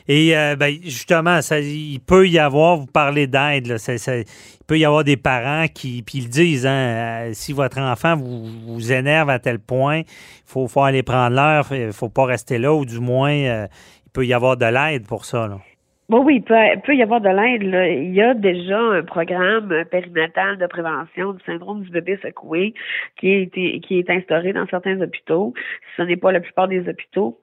[0.06, 4.24] Et euh, ben, justement, ça, il peut y avoir, vous parlez d'aide, il
[4.66, 8.44] peut y avoir des parents qui puis ils disent, hein, euh, si votre enfant vous,
[8.66, 10.04] vous énerve à tel point, il
[10.46, 13.66] faut, faut aller prendre l'heure, il faut pas rester là, ou du moins, euh,
[14.06, 15.48] il peut y avoir de l'aide pour ça.
[16.08, 17.62] Bon, oui, il peut, y avoir de l'aide.
[18.02, 22.72] Il y a déjà un programme périnatal de prévention du syndrome du bébé secoué
[23.20, 25.52] qui, qui est instauré dans certains hôpitaux.
[25.98, 27.38] Ce n'est pas la plupart des hôpitaux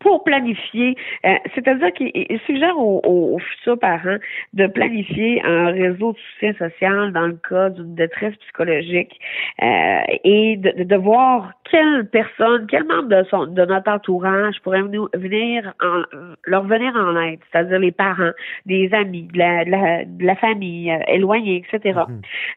[0.00, 4.18] pour planifier, euh, c'est-à-dire qu'il suggère aux, futurs parents
[4.52, 9.18] de planifier un réseau de soutien social dans le cas d'une détresse psychologique
[9.62, 14.82] euh, et de, de, voir quelle personne, quel membre de, son, de notre entourage pourrait
[14.82, 16.02] venir en,
[16.44, 18.32] leur venir en aide, c'est-à-dire les parents,
[18.66, 19.64] des amis, de la,
[20.04, 22.00] de la, famille euh, éloignée, etc.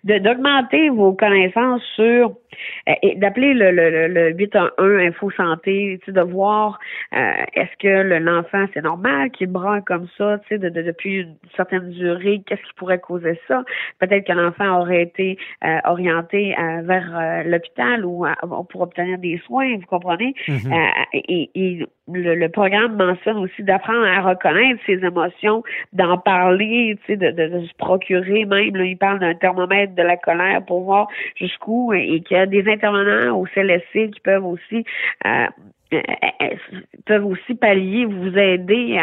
[0.04, 0.20] Mm-hmm.
[0.22, 2.36] D'augmenter vos connaissances sur
[3.02, 6.80] et d'appeler le, le, le, 811 Info Santé, de voir
[7.14, 11.36] euh, est-ce que l'enfant, c'est normal qu'il braille comme ça, tu sais, de, depuis une
[11.56, 13.64] certaine durée, qu'est-ce qui pourrait causer ça?
[14.00, 18.26] Peut-être que l'enfant aurait été euh, orienté euh, vers l'hôpital ou
[18.70, 20.34] pour obtenir des soins, vous comprenez?
[20.48, 21.06] Mm-hmm.
[21.14, 25.64] et, et le, programme mentionne aussi d'apprendre à reconnaître ses émotions,
[25.94, 30.04] d'en parler, tu sais, de, de, se procurer même, là, il parle d'un thermomètre de
[30.04, 34.46] la colère pour voir jusqu'où et qu'il y a des intervenants au CLSC qui peuvent
[34.46, 34.86] aussi
[35.26, 35.48] euh,
[35.94, 36.02] euh,
[36.42, 36.56] euh,
[37.06, 39.00] peuvent aussi pallier, vous aider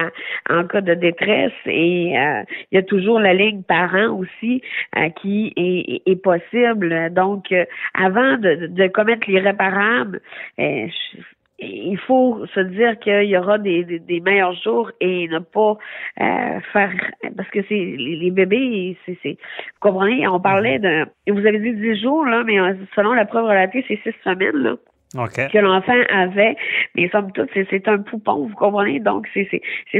[0.50, 4.62] en cas de détresse et il y a toujours la ligne parents aussi
[5.20, 7.10] qui est, est, possible.
[7.14, 7.54] Donc,
[7.94, 10.20] avant de, de commettre l'irréparable,
[11.62, 15.76] il faut se dire qu'il y aura des, des, meilleurs jours et ne pas
[16.20, 16.92] euh, faire
[17.36, 19.36] parce que c'est les, bébés, c'est, vous
[19.80, 22.56] comprenez, on parlait de vous avez dit 10 jours là, mais
[22.94, 24.76] selon la preuve relatée, c'est six semaines là
[25.12, 26.56] que l'enfant avait.
[26.94, 29.00] Mais somme toute, c'est un poupon, vous comprenez?
[29.00, 29.48] Donc, c'est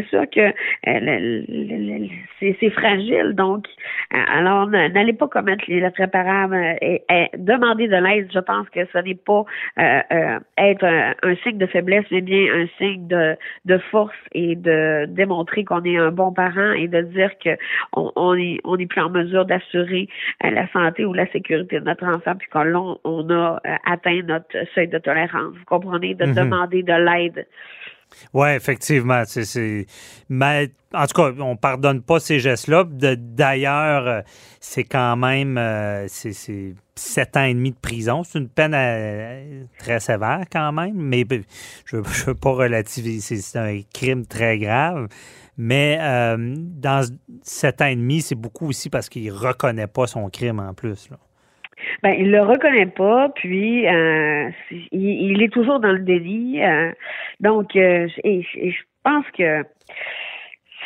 [0.08, 0.52] sûr que
[0.88, 2.08] euh,
[2.40, 3.32] c'est fragile.
[3.34, 3.66] Donc,
[4.14, 8.28] euh, alors, n'allez pas commettre les réparables et, et, demander de l'aide.
[8.32, 9.44] Je pense que ce n'est pas
[9.78, 15.06] euh, être un, signe de faiblesse, mais bien un signe de, de force et de
[15.06, 17.50] démontrer qu'on est un bon parent et de dire que
[17.94, 20.08] on, est, on est plus en mesure d'assurer
[20.42, 24.88] la santé ou la sécurité de notre enfant, puis qu'on on a atteint notre seuil
[24.88, 26.34] de tolérance, vous comprenez, de mhm.
[26.34, 27.46] demander de l'aide.
[28.32, 29.22] Oui, effectivement.
[29.26, 29.86] C'est,
[30.28, 32.84] Mais en tout cas, on pardonne pas ces gestes-là.
[32.88, 34.20] D'ailleurs, euh,
[34.60, 38.22] c'est quand même euh, c'est, sept ans et demi de prison.
[38.22, 41.24] C'est une peine euh, très sévère quand même, mais
[41.84, 43.40] je ne veux pas relativiser.
[43.40, 45.08] C'est un crime très grave.
[45.58, 47.06] Mais dans
[47.42, 50.72] sept ans et demi, c'est beaucoup aussi parce qu'il ne reconnaît pas son crime en
[50.72, 51.10] plus.
[51.10, 51.18] Là.
[52.02, 54.50] Ben, il le reconnaît pas, puis euh,
[54.90, 56.62] il, est toujours dans le délit.
[56.62, 56.92] Euh,
[57.40, 59.64] donc, euh, et, je pense que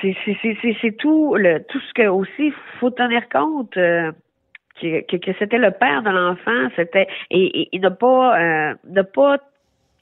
[0.03, 6.03] c'est tout le tout ce que aussi faut tenir compte que, que, c'était le père
[6.03, 9.38] de l'enfant, c'était et, il n'a pas n'a pas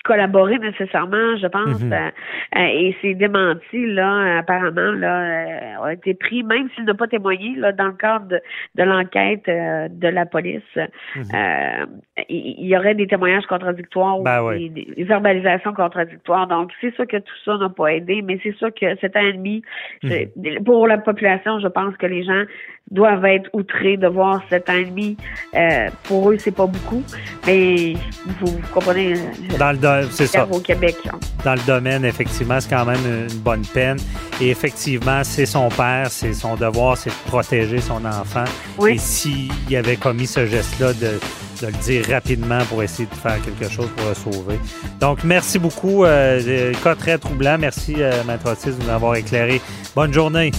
[0.05, 1.81] collaboré nécessairement, je pense.
[1.83, 1.93] Mhm.
[1.93, 2.11] euh,
[2.57, 7.07] euh, et ces démentis, là, apparemment, là, euh, ont été pris, même s'il n'a pas
[7.09, 8.41] témoigné, là, dans le cadre de,
[8.77, 10.63] de l'enquête euh, de la police.
[10.77, 11.25] Mhm.
[11.35, 11.87] euh,
[12.29, 14.71] il y aurait des témoignages contradictoires Ben ou oui.
[14.71, 16.47] des, des verbalisations contradictoires.
[16.47, 19.63] Donc, c'est sûr que tout ça n'a pas aidé, mais c'est sûr que cet ennemi,
[20.03, 20.65] c'est- Mhm.
[20.65, 22.43] pour la population, je pense que les gens
[22.91, 25.17] doivent être outrés de voir cet ennemi.
[25.55, 27.03] Euh, pour eux, c'est pas beaucoup,
[27.47, 27.95] mais
[28.27, 29.15] vous, vous comprenez,
[29.59, 30.47] Dans le do- c'est ça.
[30.51, 30.97] au Québec.
[31.13, 31.19] hein.
[31.45, 33.99] Dans le domaine, effectivement, c'est quand même une bonne peine.
[34.41, 38.45] Et effectivement, c'est son père, c'est son devoir, c'est de protéger son enfant.
[38.79, 38.95] Oui.
[38.95, 41.19] Et s'il avait commis ce geste-là, de,
[41.61, 44.59] de le dire rapidement pour essayer de faire quelque chose pour le sauver.
[45.01, 46.05] Donc, merci beaucoup.
[46.05, 47.57] Euh, euh, cas très troublant.
[47.59, 49.61] Merci, euh, Maître Otis, de nous avoir éclairé.
[49.95, 50.51] Bonne journée.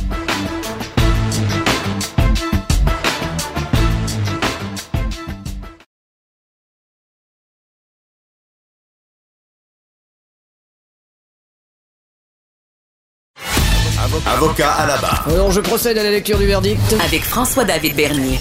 [14.36, 15.26] Avocat à la barre.
[15.30, 16.82] Alors je procède à la lecture du verdict.
[17.06, 18.38] Avec François-David Bernier.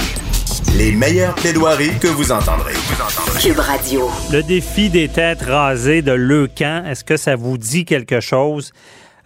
[0.76, 2.72] Les meilleures plaidoiries que vous entendrez.
[3.40, 4.10] Cube Radio.
[4.32, 8.72] Le défi des têtes rasées de Leucan, est-ce que ça vous dit quelque chose?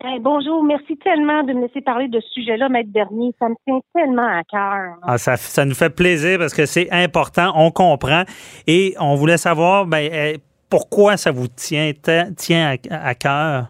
[0.02, 3.32] Hey, bonjour, merci tellement de me laisser parler de ce sujet-là, Maître Bernier.
[3.38, 4.96] Ça me tient tellement à cœur.
[5.02, 8.24] Ah, ça, ça nous fait plaisir parce que c'est important, on comprend.
[8.66, 10.34] Et on voulait savoir ben, euh,
[10.68, 13.68] pourquoi ça vous tient, ta- tient à, à cœur?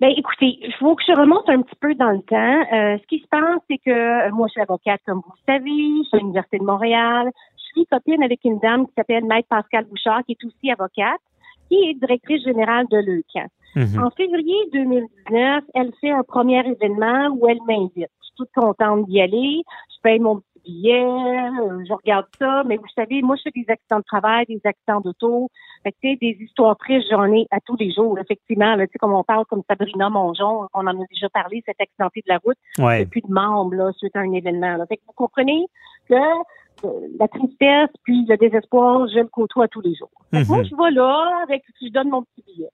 [0.00, 2.60] Ben, écoutez, il faut que je remonte un petit peu dans le temps.
[2.72, 5.52] Euh, ce qui se passe, c'est que euh, moi, je suis avocate, comme vous le
[5.52, 7.30] savez, je suis à l'Université de Montréal.
[7.56, 11.20] Je suis copine avec une dame qui s'appelle Maître Pascal Bouchard, qui est aussi avocate,
[11.68, 13.48] qui est directrice générale de l'EUCAN.
[13.76, 14.04] Mhm.
[14.04, 18.10] En février 2019, elle fait un premier événement où elle m'invite.
[18.20, 19.62] Je suis toute contente d'y aller.
[19.94, 22.62] Je paye mon petit billet, euh, je regarde ça.
[22.66, 25.48] Mais vous savez, moi, je fais des accidents de travail, des accidents d'auto.
[25.82, 28.74] Fait que, des histoires tristes, j'en ai à tous les jours, effectivement.
[28.76, 32.32] Là, comme on parle comme Sabrina Mongeon, on en a déjà parlé, cette accidenté de
[32.32, 32.56] la route.
[32.78, 33.06] Ouais.
[33.06, 34.76] Plus de membres là, suite à un événement.
[34.76, 34.86] Là.
[34.86, 35.66] Fait que vous comprenez
[36.08, 36.88] que euh,
[37.18, 40.10] la tristesse puis le désespoir, je le côtoie tous les jours.
[40.30, 40.54] Fait que Mhm.
[40.54, 42.70] Moi, je vais là, avec, je donne mon petit billet.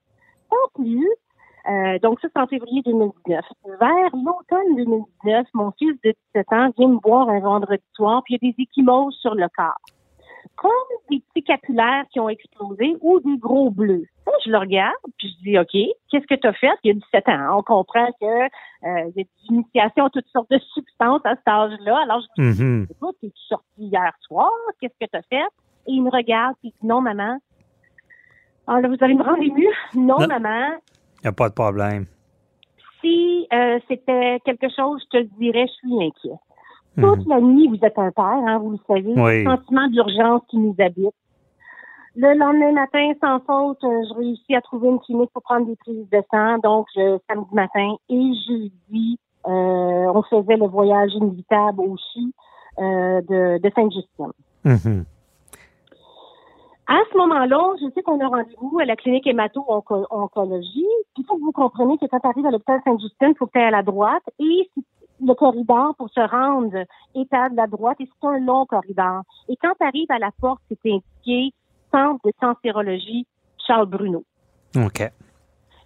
[0.48, 1.06] Conclu,
[1.68, 3.44] euh, donc ça, c'est en février 2019.
[3.80, 8.34] Vers l'automne 2019, mon fils de 17 ans vient me voir un vendredi soir, puis
[8.34, 9.80] il y a des échymoses sur le corps.
[10.56, 10.70] Comme
[11.10, 14.06] des petits capillaires qui ont explosé ou des gros bleus.
[14.26, 15.72] Là, je le regarde, puis je dis, OK,
[16.10, 16.70] qu'est-ce que tu as fait?
[16.84, 17.58] Il y a 17 ans.
[17.58, 18.48] On comprend que euh,
[18.84, 21.98] il y a des initiations à toutes sortes de substances à cet âge-là.
[22.04, 22.86] Alors, je dis, Mhm.
[22.90, 24.50] écoute, es-tu sorti hier soir?
[24.80, 25.44] Qu'est-ce que tu as fait?
[25.86, 27.38] Et il me regarde, puis il dit, non, maman.
[28.66, 29.68] Alors là, vous allez me rendre ému.
[29.94, 30.26] Non, Non.
[30.28, 30.76] maman.
[31.18, 32.06] Il n'y a pas de problème.
[33.00, 36.38] Si euh, c'était quelque chose, je te le dirais, je suis inquiet.
[36.96, 37.16] Mhm.
[37.16, 39.02] Toute la nuit, vous êtes un père, hein, vous le savez.
[39.16, 39.44] Oui.
[39.44, 41.14] Le sentiment d'urgence qui nous habite.
[42.16, 45.74] Le lendemain matin, sans faute, euh, je réussis à trouver une clinique pour prendre des
[45.74, 46.58] prises de sang.
[46.58, 49.50] Donc, je, samedi matin et jeudi, euh,
[50.14, 52.32] on faisait le voyage inévitable au CHU
[52.78, 54.30] euh, de, de Sainte-Justine.
[54.64, 55.04] Mhm.
[56.86, 60.86] À ce moment-là, je sais qu'on a rendez-vous à la clinique hémato-oncologie.
[61.14, 63.46] Puis il faut que vous compreniez que quand tu arrives à l'hôpital Sainte-Justine, il faut
[63.46, 64.22] que tu à la droite.
[64.38, 64.84] Et si-
[65.20, 69.22] le corridor pour se rendre est à la droite et c'est un long corridor.
[69.48, 71.52] Et quand tu arrives à la porte, c'est indiqué
[71.90, 73.26] Centre de cancérologie
[73.66, 74.24] Charles Bruno.
[74.76, 75.02] OK.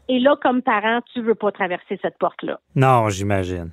[0.09, 2.59] Et là, comme parent, tu veux pas traverser cette porte-là.
[2.75, 3.71] Non, j'imagine.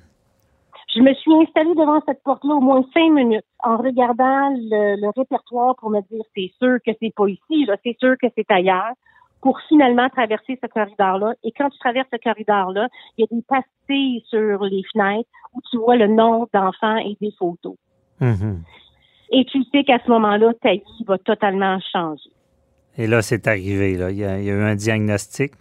[0.94, 5.10] Je me suis installée devant cette porte-là au moins cinq minutes en regardant le, le
[5.16, 8.92] répertoire pour me dire c'est sûr que c'est pas ici, c'est sûr que c'est ailleurs,
[9.40, 11.34] pour finalement traverser ce corridor-là.
[11.44, 15.60] Et quand tu traverses ce corridor-là, il y a des pastilles sur les fenêtres où
[15.70, 17.76] tu vois le nom d'enfants et des photos.
[18.20, 18.62] Mhm.
[19.32, 22.30] Et tu sais qu'à ce moment-là, ta vie va totalement changer.
[22.98, 23.96] Et là, c'est arrivé.
[23.96, 24.10] Là.
[24.10, 25.52] Il, y a, il y a eu un diagnostic.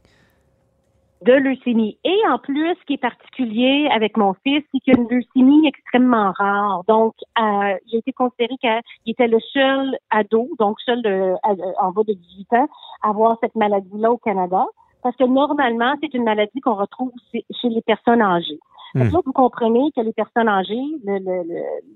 [1.26, 1.98] De leucémie.
[2.04, 5.68] Et en plus, ce qui est particulier avec mon fils, c'est qu'il a une leucémie
[5.68, 6.84] extrêmement rare.
[6.88, 11.34] Donc, euh, il a été considéré qu'il était le seul ado, donc seul de,
[11.82, 12.68] en bas de 18 ans,
[13.02, 14.66] à avoir cette maladie-là au Canada.
[15.02, 18.60] Parce que normalement, c'est une maladie qu'on retrouve chez les personnes âgées.
[18.96, 20.82] Donc là, vous comprenez que les personnes âgées,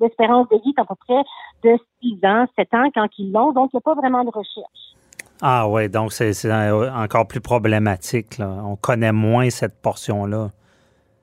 [0.02, 1.24] l'espérance de vie est à peu près
[1.64, 3.54] de 6 ans, 7 ans quand ils l'ont.
[3.54, 4.99] Donc, il n'y a pas vraiment de recherche.
[5.42, 6.34] Ah oui, donc c'est
[6.92, 8.38] encore plus problématique.
[8.38, 8.50] Là.
[8.66, 10.50] On connaît moins cette portion-là.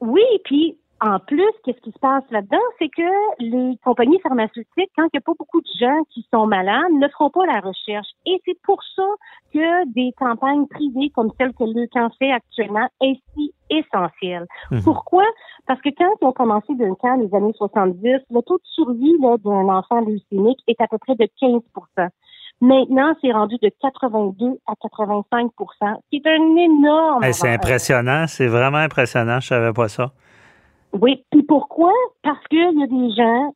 [0.01, 2.63] Oui, puis en plus, qu'est-ce qui se passe là-dedans?
[2.79, 3.03] C'est que
[3.39, 7.07] les compagnies pharmaceutiques, quand il n'y a pas beaucoup de gens qui sont malades, ne
[7.09, 8.09] feront pas la recherche.
[8.25, 9.05] Et c'est pour ça
[9.53, 11.87] que des campagnes privées comme celle que le
[12.19, 14.47] fait actuellement est si essentielle.
[14.71, 14.83] Mhm.
[14.85, 15.25] Pourquoi?
[15.67, 18.01] Parce que quand ils ont commencé d'un cas les années 70,
[18.31, 21.63] le taux de survie d'un enfant leucémique est à peu près de 15
[22.61, 27.23] Maintenant, c'est rendu de 82 à 85 ce qui est un énorme.
[27.33, 30.13] c'est impressionnant, c'est vraiment impressionnant, je savais pas ça.
[30.93, 31.93] Oui, puis pourquoi?
[32.23, 33.55] Parce qu'il y a des gens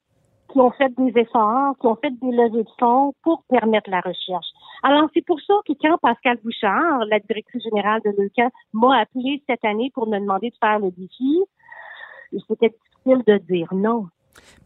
[0.53, 4.01] qui ont fait des efforts, qui ont fait des levées de fonds pour permettre la
[4.01, 4.47] recherche.
[4.83, 9.43] Alors, c'est pour ça que quand Pascal Bouchard, la directrice générale de l'EUCA, m'a appelé
[9.49, 11.41] cette année pour me demander de faire le défi,
[12.49, 14.07] c'était difficile de dire non.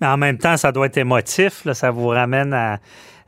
[0.01, 2.79] Mais en même temps, ça doit être émotif, ça vous ramène à,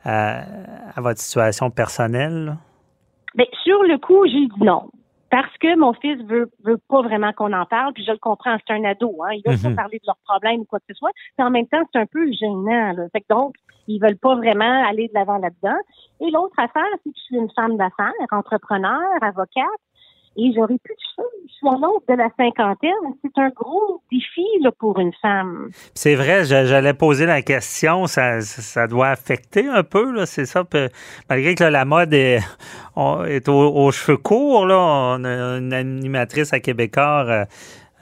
[0.05, 2.57] votre situation personnelle.
[3.35, 4.89] Mais sur le coup, j'ai dit non
[5.29, 8.57] parce que mon fils veut veut pas vraiment qu'on en parle, puis je le comprends,
[8.65, 9.75] c'est un ado, hein, ils veulent pas mhm.
[9.75, 12.05] parler de leurs problèmes ou quoi que ce soit, mais en même temps, c'est un
[12.05, 13.03] peu gênant, là.
[13.11, 13.55] Fait que donc,
[13.87, 15.77] ils veulent pas vraiment aller de l'avant là-dedans.
[16.21, 19.65] Et l'autre affaire, c'est que je suis une femme d'affaires, entrepreneur, avocate,
[20.37, 21.27] et j'aurais plus de cheveux.
[21.47, 22.91] Je suis à l'autre de la cinquantaine.
[23.23, 24.45] C'est un gros défi
[24.79, 25.69] pour une femme.
[25.95, 28.05] C'est vrai, j'allais poser la question.
[28.05, 30.63] Ça, ça doit affecter un peu, c'est ça.
[31.29, 32.39] Malgré que la mode est,
[32.95, 34.77] aux, cheveux courts, là.
[34.77, 37.25] On a une animatrice à Québécois.
[37.27, 37.45] Euh,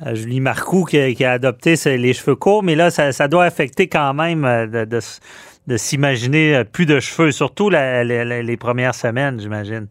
[0.05, 4.13] euh, Julie Marcoux qui, a adopté les cheveux courts, mais là, ça, doit affecter quand
[4.13, 9.87] même euh, de, s'imaginer plus de cheveux, surtout les premières semaines, j'imagine.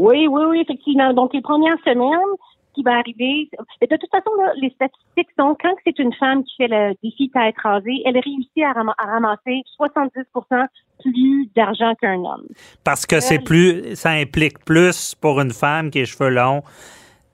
[0.00, 1.12] Oui, oui, oui, effectivement.
[1.12, 2.36] Donc, les premières semaines,
[2.74, 3.48] qui va arriver.
[3.80, 7.54] de toute façon, les statistiques sont quand c'est une femme qui fait le défi tête
[7.62, 8.72] rasée, elle réussit à,
[9.04, 10.66] ramasser 70%
[11.02, 12.46] plus d'argent qu'un homme.
[12.84, 16.62] Parce que c'est plus, ça implique plus pour une femme qui a les cheveux longs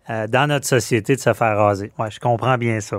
[0.08, 1.92] euh, dans notre société de se faire raser.
[1.98, 2.98] Ouais, je comprends bien ça.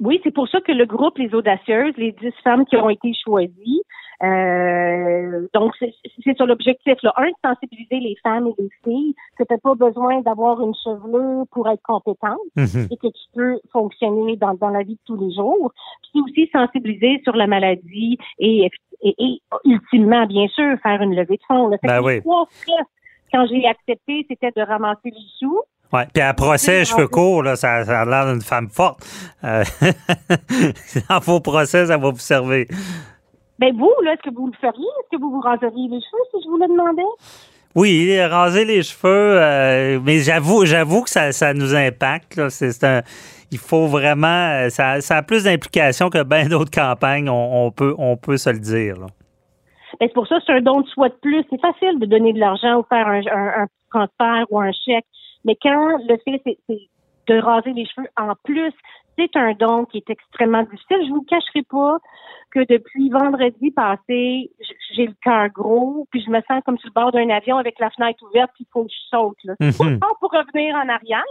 [0.00, 3.12] Oui, c'est pour ça que le groupe Les Audacieuses, les 10 femmes qui ont été
[3.22, 3.82] choisies,
[4.22, 6.94] euh, donc, c'est sur l'objectif.
[7.02, 7.12] Là.
[7.16, 10.74] Un, de sensibiliser les femmes et les filles que tu n'as pas besoin d'avoir une
[10.84, 12.88] chevelure pour être compétente mhm.
[12.90, 15.72] et que tu peux fonctionner dans, dans la vie de tous les jours.
[16.02, 18.68] Puis aussi sensibiliser sur la maladie et,
[19.02, 21.70] et, ultimement, bien sûr, faire une levée de fonds.
[21.82, 22.20] Ben oui.
[23.32, 25.62] quand j'ai accepté, c'était de ramasser les sous.
[25.92, 26.06] Ouais.
[26.12, 29.00] Puis à procès, cheveux courts, là, ça, ça a l'air d'une femme forte.
[29.42, 29.64] Euh,
[31.08, 32.66] en faux procès, ça va vous servir.
[33.60, 34.82] Ben vous, là, est-ce que vous le feriez?
[34.82, 37.02] Est-ce que vous vous raseriez les cheveux si je vous le demandais?
[37.76, 42.48] Oui, raser les cheveux, euh, mais j'avoue, j'avoue que ça, ça nous impacte.
[42.48, 43.02] C'est un,
[43.52, 47.28] il faut vraiment, euh, ça, ça a plus d'implications que bien d'autres campagnes.
[47.28, 48.96] On, peut, on peut se le dire.
[48.96, 51.44] Ben, c'est pour ça, c'est un don de soi de plus.
[51.50, 55.04] C'est facile de donner de l'argent ou faire un, un, transfert ou un chèque.
[55.44, 56.78] Mais quand le fait, c'est
[57.28, 58.72] de raser les cheveux en plus,
[59.18, 61.06] c'est un don qui est extrêmement difficile.
[61.06, 61.98] Je vous cacherai pas
[62.50, 64.50] que depuis vendredi passé,
[64.94, 67.78] j'ai le cœur gros, puis je me sens comme sur le bord d'un avion avec
[67.78, 69.38] la fenêtre ouverte, puis il faut que je saute.
[69.44, 69.54] Là.
[69.60, 71.22] Mm pas pour revenir en arrière,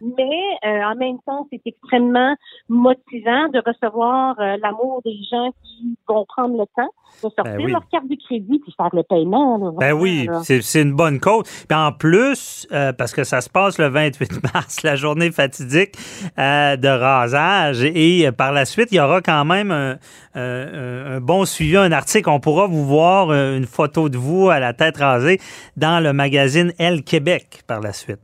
[0.00, 2.34] mais euh, en même temps, c'est extrêmement
[2.68, 6.90] motivant de recevoir euh, l'amour des gens qui vont prendre le temps
[7.22, 9.72] de sortir ben leur carte de crédit puis faire le paiement.
[9.72, 11.44] ben oui, c'est une bonne cause.
[11.68, 15.96] Puis en plus, euh, parce que ça se passe le 28 mars, la journée fatidique
[16.36, 19.98] de rasage, et par la suite, il y aura quand même un
[20.34, 20.61] un
[21.20, 22.28] bon suivi, un article.
[22.28, 25.38] On pourra vous voir euh, une photo de vous à la tête rasée
[25.76, 28.20] dans le magazine Elle Québec par la suite.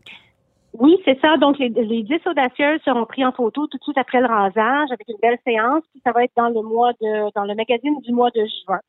[0.74, 1.36] Oui, c'est ça.
[1.38, 4.88] Donc, les, les 10 audacieuses seront pris en photo tout de suite après le rasage
[4.90, 5.82] avec une belle séance.
[5.92, 8.80] Puis ça va être dans le mois de, dans le magazine du mois de juin.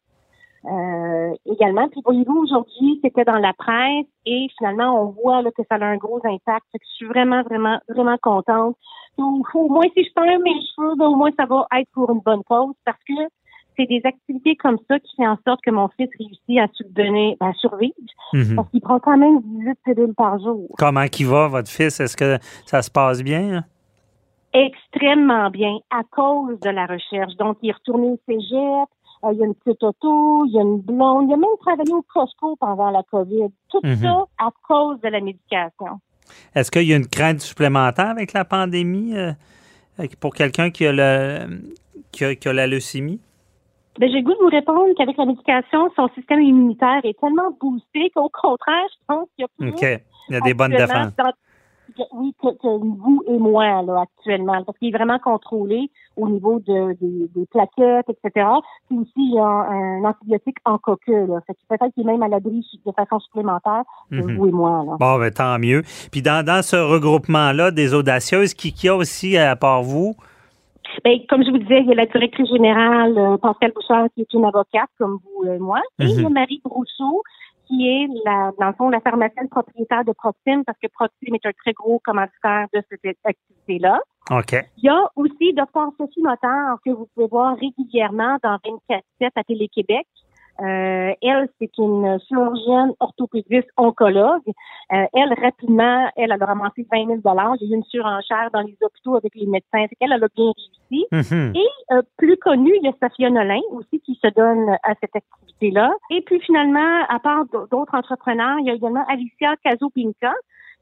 [0.66, 1.88] Euh, également.
[1.88, 5.86] Puis voyez-vous, aujourd'hui, c'était dans la presse et finalement, on voit là, que ça a
[5.86, 6.66] un gros impact.
[6.74, 8.76] je suis vraiment, vraiment, vraiment contente.
[9.18, 12.12] Donc, au moins, si je perds mes cheveux, ben, au moins, ça va être pour
[12.12, 13.14] une bonne cause parce que
[13.78, 17.38] c'est des activités comme ça qui font en sorte que mon fils réussit à subvenir,
[17.40, 17.94] à survivre.
[18.34, 18.56] Mhm.
[18.56, 20.68] Parce qu'il prend quand même 18 pilules par jour.
[20.78, 22.00] Comment qu'il va, votre fils?
[22.00, 23.64] Est-ce que ça se passe bien?
[24.54, 27.36] Extrêmement bien, à cause de la recherche.
[27.38, 28.90] Donc, il est retourné au cégep,
[29.32, 31.94] il y a une petite auto, il y a une blonde, il a même travaillé
[31.94, 33.50] au Costco pendant la COVID.
[33.70, 33.96] Tout mhm.
[33.98, 36.00] ça à cause de la médication.
[36.56, 39.32] Est-ce qu'il y a une crainte supplémentaire avec la pandémie euh,
[40.20, 41.62] pour quelqu'un qui, a le,
[42.12, 43.20] qui, a, la leucémie?
[44.00, 47.52] Ben, j'ai le goût de vous répondre qu'avec la médication, son système immunitaire est tellement
[47.60, 49.70] boosté qu'au contraire, je pense qu'il y a plus.
[49.72, 50.02] OK.
[50.30, 51.14] Il y a des bonnes défenses
[52.12, 56.96] oui, que, vous et moi là, actuellement, parce qu'il est vraiment contrôlé au niveau de,
[57.00, 58.48] des plaquettes, etc.
[58.88, 61.26] Puis aussi, il y a un, antibiotique en coqueux.
[61.26, 61.40] Là.
[61.48, 64.38] Fait peut-être qu'il est même à l'abri de façon supplémentaire que mhm.
[64.38, 64.84] vous et moi.
[64.86, 64.98] Là.
[65.00, 65.84] Bon, ben, tant mieux.
[66.12, 70.16] Puis dans, dans ce regroupement-là des audacieuses, qui, qui a aussi, à part vous?
[71.04, 74.22] Ben, comme je vous disais, il y a la directrice générale, euh, Pascal Bouchard, qui
[74.22, 75.80] est une avocate, comme vous et moi.
[76.00, 76.34] Et il y a mhm.
[76.34, 77.24] Marie Brousseau,
[77.70, 81.46] qui est, la, dans le fond, la pharmacienne propriétaire de Proxime, parce que Proxime est
[81.46, 84.00] un très gros commanditaire de cette activité-là.
[84.32, 84.56] OK.
[84.78, 85.92] Il y a aussi Dr.
[85.98, 88.58] Sophie Motard, que vous pouvez voir régulièrement dans
[88.90, 90.08] 24-7 à Télé-Québec,
[90.62, 94.48] euh, elle, c'est une chirurgienne orthopédiste oncologue.
[94.92, 97.20] Euh, elle, rapidement, elle, elle a ramassé 20 000
[97.62, 99.86] Il y a eu une surenchère dans les hôpitaux avec les médecins.
[100.00, 100.52] Elle, elle a bien
[100.92, 101.06] réussi.
[101.12, 101.58] Mm-hmm.
[101.58, 105.16] Et euh, plus connue, il y a Safia Nolin aussi qui se donne à cette
[105.16, 105.92] activité-là.
[106.12, 110.34] Et puis finalement, à part d'autres entrepreneurs, il y a également Alicia Kazopinka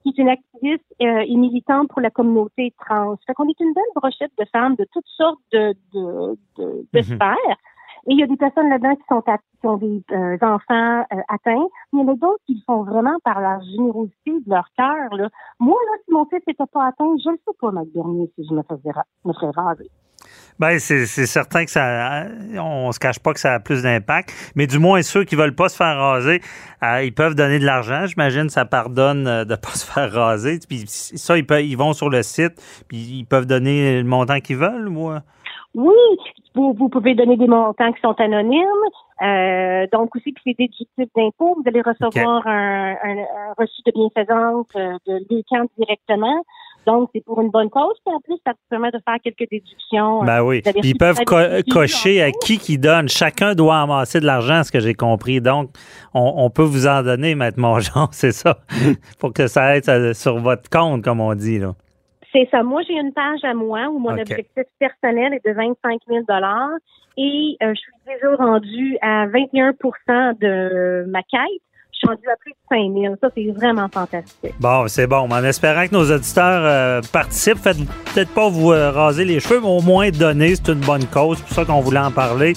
[0.04, 3.18] qui est une activiste et militante pour la communauté trans.
[3.26, 7.00] Fait qu'on est une belle brochette de femmes de toutes sortes de, de, de, de
[7.00, 7.16] mm-hmm.
[7.16, 7.58] sphères.
[8.08, 11.22] Et il y a des personnes là-dedans qui sont qui ont des euh, enfants euh,
[11.28, 11.68] atteints.
[11.92, 14.68] Mais il y en a d'autres qui le font vraiment par leur générosité, de leur
[14.78, 15.14] cœur.
[15.14, 15.30] Là.
[15.60, 18.48] Moi, là, si mon fils n'était pas atteint, je ne sais pas, Mac Bernier, si
[18.48, 18.92] je me, faisais,
[19.26, 19.90] me ferais raser.
[20.58, 22.28] Ben, c'est certain que ça.
[22.56, 24.34] On se cache pas que ça a plus d'impact.
[24.56, 26.42] Mais du moins, ceux qui veulent pas se faire raser,
[26.84, 28.06] euh, ils peuvent donner de l'argent.
[28.06, 30.60] J'imagine ça pardonne de pas se faire raser.
[30.68, 32.54] Puis ça, ils, peuvent, ils vont sur le site,
[32.88, 35.24] puis ils peuvent donner le montant qu'ils veulent, moi.
[35.76, 35.94] Oui,
[36.56, 38.66] vous, vous, pouvez donner des montants qui sont anonymes.
[39.22, 41.56] Euh, donc aussi, puis c'est déductible d'impôts.
[41.56, 46.44] Vous allez recevoir un, un, reçu de bienfaisance euh, de l'UQAM directement.
[46.86, 47.96] Donc, c'est pour une bonne cause.
[48.06, 50.24] Puis en plus, ça permet de faire quelques déductions.
[50.24, 50.62] Ben oui.
[50.84, 51.20] Ils peuvent
[51.70, 53.10] cocher à qui qui donne.
[53.10, 55.42] Chacun doit amasser de l'argent, ce que j'ai compris.
[55.42, 55.70] Donc,
[56.14, 58.60] on, on, peut vous en donner, Maître Mongeon, c'est ça,
[59.20, 61.60] pour que ça aide sur votre compte, comme on dit.
[61.60, 61.74] Là.
[62.34, 62.64] C'est ça.
[62.64, 66.24] Moi, j'ai une page à moi où mon objectif personnel est de 25 000
[67.18, 71.62] et euh, je suis déjà rendue à 21% de ma quête.
[71.92, 73.16] Je suis rendue à plus de 5 000.
[73.20, 74.54] Ça, c'est vraiment fantastique.
[74.60, 75.28] Bon, c'est bon.
[75.32, 77.78] En espérant que nos auditeurs euh, participent, faites
[78.14, 80.56] peut-être pas vous euh, raser les cheveux, mais au moins donner.
[80.56, 81.40] C'est une bonne cause.
[81.40, 82.54] C'est pour ça qu'on voulait en parler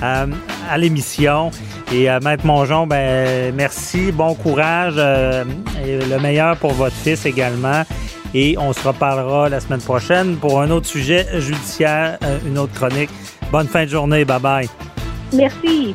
[0.00, 1.50] à l'émission.
[1.92, 7.82] Et Maître Mongeon, ben merci, bon courage et le meilleur pour votre fils également.
[8.34, 12.74] Et on se reparlera la semaine prochaine pour un autre sujet judiciaire, euh, une autre
[12.74, 13.10] chronique.
[13.50, 14.24] Bonne fin de journée.
[14.24, 14.68] Bye bye.
[15.32, 15.94] Merci.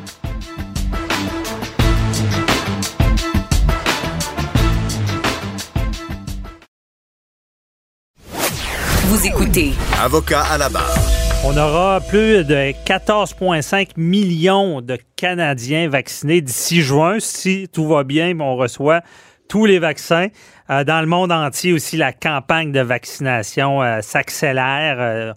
[9.04, 9.72] Vous écoutez.
[10.02, 10.98] Avocat à la barre.
[11.46, 17.16] On aura plus de 14,5 millions de Canadiens vaccinés d'ici juin.
[17.20, 19.02] Si tout va bien, on reçoit
[19.48, 20.28] tous les vaccins.
[20.70, 24.96] Euh, dans le monde entier aussi, la campagne de vaccination euh, s'accélère.
[24.98, 25.32] Euh,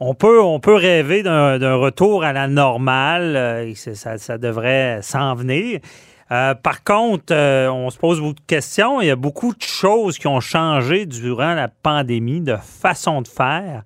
[0.00, 3.74] on peut, on peut rêver d'un retour à la normale.
[3.74, 5.80] Ça, devrait s'en venir.
[6.28, 9.00] par contre, on se pose beaucoup de questions.
[9.00, 13.28] Il y a beaucoup de choses qui ont changé durant la pandémie, de façon de
[13.28, 13.82] faire.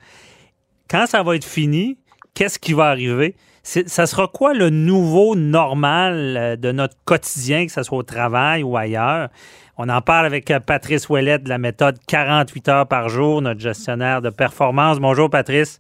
[0.91, 1.97] Quand ça va être fini,
[2.35, 3.35] qu'est-ce qui va arriver?
[3.63, 8.77] Ça sera quoi le nouveau normal de notre quotidien, que ce soit au travail ou
[8.77, 9.29] ailleurs?
[9.79, 13.61] On en parle avec euh, Patrice Ouellette de la méthode 48 heures par jour, notre
[13.61, 15.01] gestionnaire de performance.
[15.01, 15.79] Bonjour, Patrice.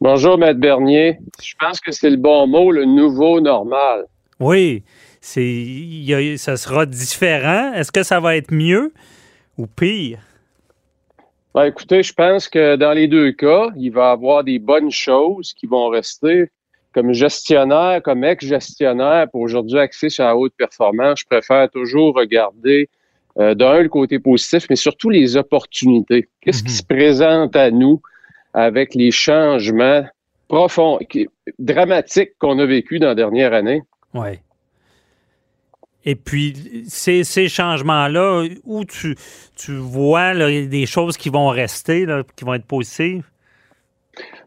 [0.00, 1.18] Bonjour, Maître Bernier.
[1.42, 4.06] Je pense que c'est le bon mot, le nouveau normal.
[4.38, 4.84] Oui,
[5.20, 7.74] c'est, ça sera différent.
[7.74, 8.92] Est-ce que ça va être mieux
[9.58, 10.18] ou pire?
[11.54, 14.90] Ben, écoutez, je pense que dans les deux cas, il va y avoir des bonnes
[14.90, 16.50] choses qui vont rester.
[16.92, 22.88] Comme gestionnaire, comme ex-gestionnaire, pour aujourd'hui axer sur la haute performance, je préfère toujours regarder
[23.38, 26.28] euh, d'un, le côté positif, mais surtout les opportunités.
[26.40, 26.76] Qu'est-ce qui mhm.
[26.76, 28.02] se présente à nous
[28.52, 30.04] avec les changements
[30.48, 30.98] profonds,
[31.60, 33.82] dramatiques qu'on a vécu dans la dernière année?
[34.14, 34.40] Oui.
[36.04, 39.16] Et puis, ces, changements-là, où tu,
[39.56, 43.24] tu vois des choses qui vont rester, qui vont être positives?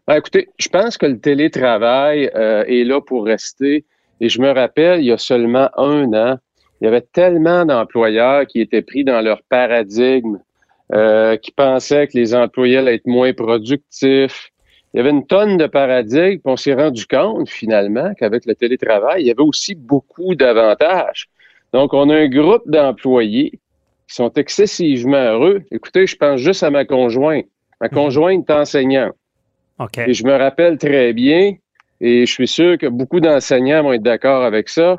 [0.06, 3.84] Ben, écoutez, je pense que le télétravail euh, est là pour rester.
[4.20, 6.38] Et je me rappelle, il y a seulement un an,
[6.80, 10.38] il y avait tellement d'employeurs qui étaient pris dans leur paradigme,
[10.92, 14.50] euh, qui pensaient que les employés allaient être moins productifs.
[14.92, 18.54] Il y avait une tonne de paradigmes, puis on s'est rendu compte finalement qu'avec le
[18.54, 21.28] télétravail, il y avait aussi beaucoup d'avantages.
[21.72, 23.58] Donc, on a un groupe d'employés
[24.06, 25.62] qui sont excessivement heureux.
[25.72, 27.46] Écoutez, je pense juste à ma conjointe.
[27.80, 27.94] Ma mhm.
[27.94, 29.14] conjointe est enseignante.
[30.06, 31.54] Et je me rappelle très bien,
[32.00, 34.98] et je suis sûr que beaucoup d'enseignants vont être d'accord avec ça.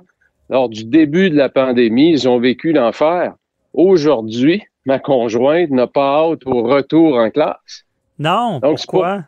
[0.50, 3.34] Lors du début de la pandémie, ils ont vécu l'enfer.
[3.74, 7.86] Aujourd'hui, ma conjointe n'a pas hâte au retour en classe.
[8.20, 9.24] Non, Donc, pourquoi?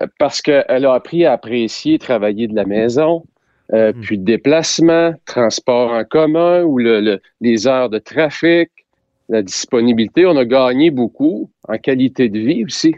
[0.00, 3.24] Euh, parce qu'elle a appris à apprécier travailler de la maison,
[3.72, 4.00] euh, hmm.
[4.00, 8.70] puis déplacement, transport en commun ou les heures de trafic,
[9.28, 10.26] la disponibilité.
[10.26, 12.94] On a gagné beaucoup en qualité de vie aussi.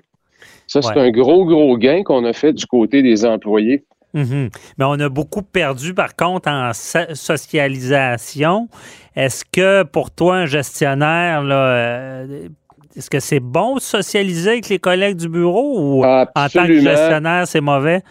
[0.67, 3.85] Ça, c'est un gros, gros gain qu'on a fait du côté des employés.
[4.15, 4.51] Mhm.
[4.79, 8.69] Mais on a beaucoup perdu, par contre, en socialisation.
[9.15, 12.49] Est-ce que pour toi, un gestionnaire, euh,
[12.97, 16.81] est-ce que c'est bon de socialiser avec les collègues du bureau ou en tant que
[16.81, 18.03] gestionnaire, c'est mauvais?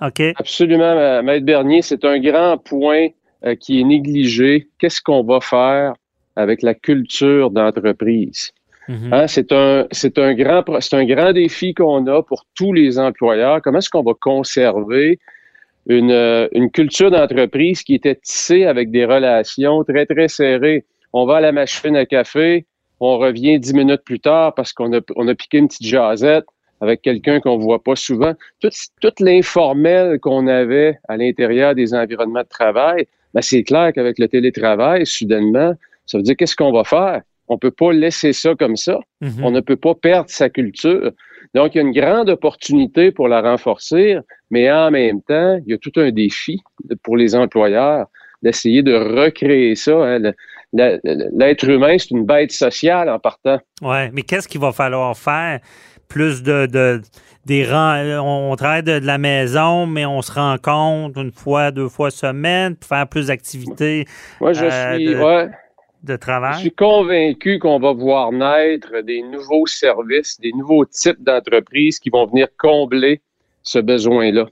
[0.00, 3.06] Absolument, Maître Bernier, c'est un grand point
[3.44, 4.68] euh, qui est négligé.
[4.78, 5.94] Qu'est-ce qu'on va faire
[6.34, 8.52] avec la culture d'entreprise?
[8.88, 9.12] Mhm.
[9.12, 13.62] Hein, c'est un, grand, défi qu'on a pour tous les employeurs.
[13.62, 15.18] Comment est-ce qu'on va conserver
[15.86, 20.84] une, euh, une culture d'entreprise qui était tissée avec des relations très, très serrées?
[21.12, 22.66] On va à la machine à café,
[23.00, 26.46] on revient dix minutes plus tard parce qu'on a, piqué une petite jasette
[26.80, 28.32] avec quelqu'un qu'on voit pas souvent.
[28.60, 28.70] Tout,
[29.00, 34.28] tout l'informel qu'on avait à l'intérieur des environnements de travail, ben c'est clair qu'avec le
[34.28, 35.74] télétravail, soudainement,
[36.06, 37.22] ça veut dire qu'est-ce qu'on va faire?
[37.52, 38.98] On ne peut pas laisser ça comme ça.
[39.20, 39.44] Mhm.
[39.44, 41.12] On ne peut pas perdre sa culture.
[41.54, 44.16] Donc, il y a une grande opportunité pour la renforcer,
[44.50, 46.62] mais en même temps, il y a tout un défi
[47.02, 48.06] pour les employeurs
[48.42, 49.92] d'essayer de recréer ça.
[49.92, 50.32] Hein.
[50.72, 53.58] L'être humain, c'est une bête sociale en partant.
[53.82, 55.60] Oui, mais qu'est-ce qu'il va falloir faire?
[56.08, 57.00] Plus de,
[57.46, 62.10] des rangs, on travaille de, la maison, mais on se rencontre une fois, deux fois
[62.10, 64.06] semaine pour faire plus d'activités.
[64.40, 65.14] Moi, je euh, suis.
[66.54, 72.10] Je suis convaincu qu'on va voir naître des nouveaux services, des nouveaux types d'entreprises qui
[72.10, 73.20] vont venir combler
[73.62, 74.48] ce besoin-là.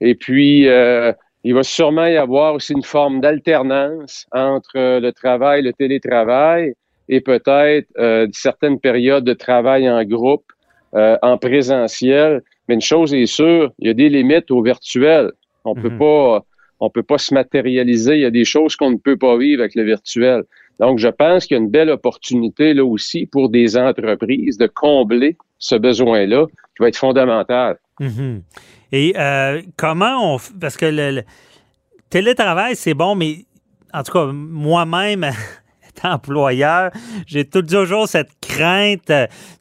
[0.00, 1.12] Et puis, euh,
[1.42, 6.74] il va sûrement y avoir aussi une forme d'alternance entre le travail, le télétravail
[7.08, 10.44] et peut-être euh, certaines périodes de travail en groupe,
[10.94, 12.42] euh, en présentiel.
[12.68, 15.32] Mais une chose est sûre, il y a des limites au virtuel.
[15.64, 15.98] On peut mhm.
[15.98, 16.44] pas,
[16.80, 18.16] on peut pas se matérialiser.
[18.16, 20.42] Il y a des choses qu'on ne peut pas vivre avec le virtuel.
[20.78, 24.66] Donc, je pense qu'il y a une belle opportunité là aussi pour des entreprises de
[24.66, 27.78] combler ce besoin-là qui va être fondamental.
[28.00, 28.42] Mhm.
[28.92, 30.38] Et euh, comment on...
[30.60, 31.22] Parce que le,
[32.10, 33.46] télétravail, c'est bon, mais
[33.92, 35.30] en tout cas, moi-même...
[36.04, 36.90] employeur,
[37.26, 39.10] j'ai toujours cette crainte.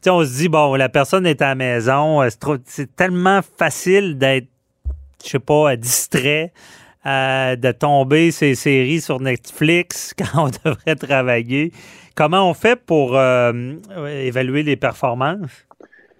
[0.01, 2.21] Tu on se dit, bon, la personne est à la maison,
[2.65, 4.47] c'est tellement facile d'être,
[5.23, 6.51] je sais pas, distrait.
[7.07, 11.71] Euh, de tomber ces séries sur Netflix quand on devrait travailler.
[12.15, 13.51] Comment on fait pour euh,
[14.07, 15.67] évaluer les performances?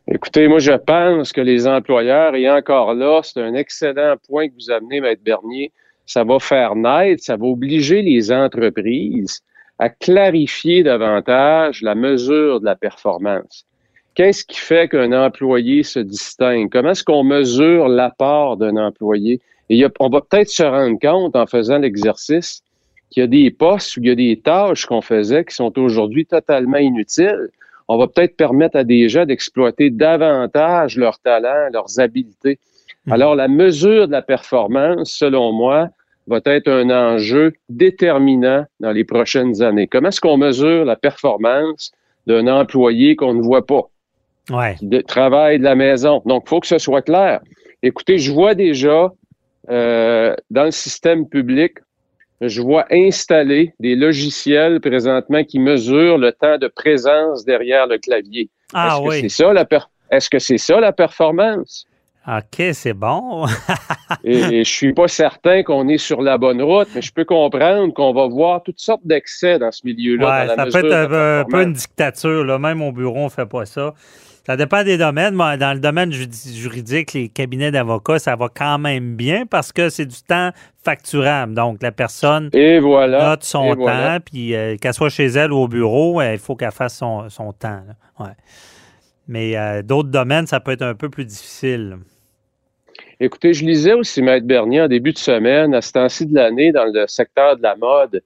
[0.08, 4.54] Écoutez, moi, je pense que les employeurs, et encore là, c'est un excellent point que
[4.54, 5.72] vous amenez, Maître Bernier,
[6.06, 9.42] ça va faire naître, ça va obliger les entreprises
[9.80, 13.66] à clarifier davantage la mesure de la performance.
[14.14, 16.70] Qu'est-ce qui fait qu'un employé se distingue?
[16.72, 19.42] Comment est-ce qu'on mesure l'apport d'un employé?
[19.70, 22.62] Et on va peut-être se rendre compte en faisant l'exercice
[23.10, 25.78] qu'il y a des postes ou il y a des tâches qu'on faisait qui sont
[25.80, 27.50] aujourd'hui totalement inutiles.
[27.88, 32.60] On va peut-être permettre à des gens d'exploiter davantage leurs talents, leurs habiletés.
[33.06, 33.14] Hmm.
[33.14, 35.90] Alors, la mesure de la performance, selon moi,
[36.28, 39.88] va être un enjeu déterminant dans les prochaines années.
[39.88, 41.92] Comment est-ce qu'on mesure la performance
[42.26, 43.90] d'un employé qu'on ne voit pas?
[44.50, 44.76] Ouais.
[44.76, 46.24] Qui travaille de la maison.
[46.26, 47.42] Donc, il faut que ce soit clair.
[47.84, 49.12] Écoutez, je vois déjà
[49.70, 51.74] euh, dans le système public,
[52.42, 58.50] je vois installer des logiciels présentement qui mesurent le temps de présence derrière le clavier.
[58.74, 59.22] Ah Est-ce oui.
[59.24, 59.66] Que ça, la
[60.12, 61.88] Est-ce que c'est ça la performance?
[62.28, 63.46] OK, c'est bon.
[64.24, 67.94] et, je suis pas certain qu'on est sur la bonne route, mais je peux comprendre
[67.94, 70.48] qu'on va voir toutes sortes d'excès dans ce milieu-là.
[70.48, 72.44] Ouais, ça peut être un, peu une dictature.
[72.44, 72.58] Là.
[72.58, 73.94] Même au bureau, on fait pas ça.
[74.46, 75.36] Ça dépend des domaines.
[75.36, 80.06] Dans le domaine juridique, les cabinets d'avocats, ça va quand même bien parce que c'est
[80.06, 80.52] du temps
[80.84, 81.56] facturable.
[81.56, 86.22] Donc, la personne note son temps, puis euh, qu'elle soit chez elle ou au bureau,
[86.22, 87.82] euh, il faut qu'elle fasse son, temps.
[89.28, 91.98] Mais euh, d'autres domaines, ça peut être un peu plus difficile.
[93.20, 96.72] Écoutez, je lisais aussi, Maître Bernier, en début de semaine, à ce temps-ci de l'année,
[96.72, 98.22] dans le secteur de la mode,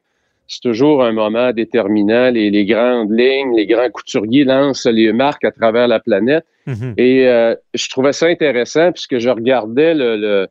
[0.49, 2.31] c'est toujours un moment déterminant.
[2.31, 6.43] Les, grandes lignes, les grands couturiers lancent les marques à travers la planète.
[6.65, 6.95] Mhm.
[6.97, 10.47] Et euh, je trouvais ça intéressant puisque je regardais le,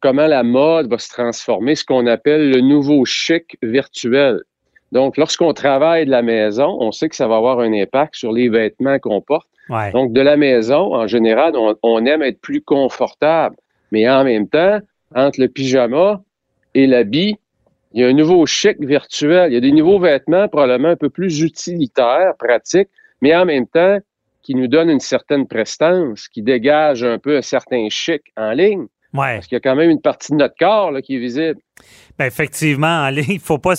[0.00, 4.40] comment la mode va se transformer, ce qu'on appelle le nouveau chic virtuel.
[4.92, 8.32] Donc, lorsqu'on travaille de la maison, on sait que ça va avoir un impact sur
[8.32, 9.48] les vêtements qu'on porte.
[9.92, 11.52] Donc, de la maison, en général,
[11.82, 13.56] on, aime être plus confortable.
[13.92, 14.78] Mais en même temps,
[15.14, 16.22] entre le pyjama
[16.74, 17.36] et l'habit,
[17.92, 19.50] il y a un nouveau chic virtuel.
[19.50, 22.90] Il y a des nouveaux vêtements probablement un peu plus utilitaires, pratiques,
[23.22, 23.98] mais en même temps
[24.42, 28.86] qui nous donnent une certaine prestance, qui dégagent un peu un certain chic en ligne.
[29.12, 31.58] Parce qu'il y a quand même une partie de notre corps qui est visible.
[32.18, 33.74] Ben effectivement, en ligne, il faut pas.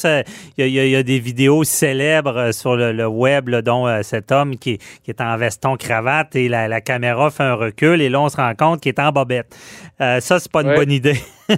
[0.58, 4.80] Il y, a des vidéos célèbres euh, sur le, web, dont euh, cet homme qui,
[5.08, 8.54] est en veston cravate et la, caméra fait un recul et là on se rend
[8.56, 9.56] compte qu'il est en bobette.
[10.02, 11.20] Euh, ça, c'est pas une bonne idée.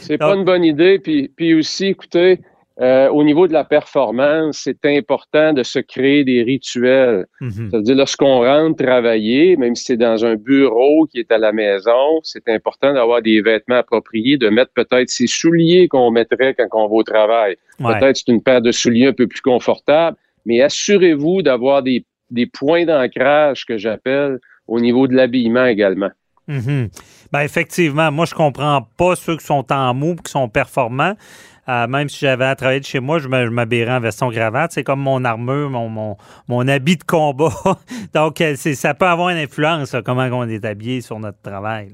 [0.00, 0.98] c'est pas une bonne idée.
[0.98, 2.40] Puis, puis aussi, écoutez,
[2.78, 7.26] euh, au niveau de la performance, c'est important de se créer des rituels.
[7.40, 7.70] Mhm.
[7.70, 12.20] C'est-à-dire, lorsqu'on rentre travailler, même si c'est dans un bureau qui est à la maison,
[12.22, 16.88] c'est important d'avoir des vêtements appropriés, de mettre peut-être ses souliers qu'on mettrait quand on
[16.88, 17.56] va au travail.
[17.78, 22.46] Peut-être c'est une paire de souliers un peu plus confortable, mais assurez-vous d'avoir des, des
[22.46, 26.10] points d'ancrage que j'appelle au niveau de l'habillement également.
[26.48, 26.90] Mhm.
[27.32, 31.14] Ben effectivement, moi je comprends pas ceux qui sont en mou, qui sont performants.
[31.68, 34.72] Euh, même si j'avais à travailler de chez moi, je m'habillerais en veston cravate.
[34.72, 36.16] C'est comme mon armure, mon,
[36.48, 37.50] mon, habit de combat.
[38.14, 41.88] Donc, euh, ça peut avoir une influence, comment on est habillé sur notre travail.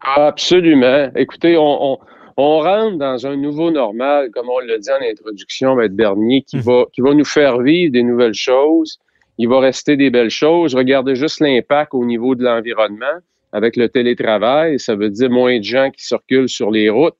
[0.00, 1.10] Absolument.
[1.16, 1.98] Écoutez, on,
[2.36, 6.62] rentre dans un nouveau normal, comme on l'a dit en introduction, Maître Bernier, qui, hum.
[6.62, 8.98] va, qui va nous faire vivre des nouvelles choses.
[9.38, 10.76] Il va rester des belles choses.
[10.76, 13.18] Regardez juste l'impact au niveau de l'environnement
[13.52, 14.78] avec le télétravail.
[14.78, 17.16] Ça veut dire moins de gens qui circulent sur les routes.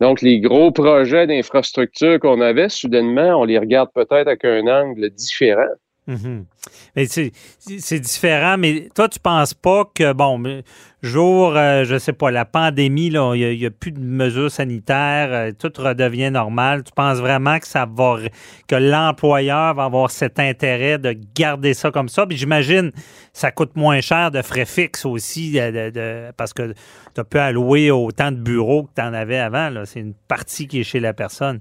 [0.00, 5.10] Donc, les gros projets d'infrastructure qu'on avait, soudainement, on les regarde peut-être avec un angle
[5.10, 5.68] différent.
[6.06, 10.62] Mais c'est différent, mais toi, tu penses pas que, bon,
[11.02, 15.52] jour, euh, je sais pas, la pandémie, il n'y a, plus de mesures sanitaires, euh,
[15.58, 16.82] tout redevient normal.
[16.84, 18.18] Tu penses vraiment que ça va,
[18.68, 22.26] que l'employeur va avoir cet intérêt de garder ça comme ça?
[22.26, 22.92] Puis j'imagine,
[23.32, 26.74] ça coûte moins cher de frais fixes aussi, de, parce que
[27.14, 29.70] tu peux allouer autant de bureaux que tu en avais avant.
[29.84, 31.60] C'est une partie qui est chez la personne.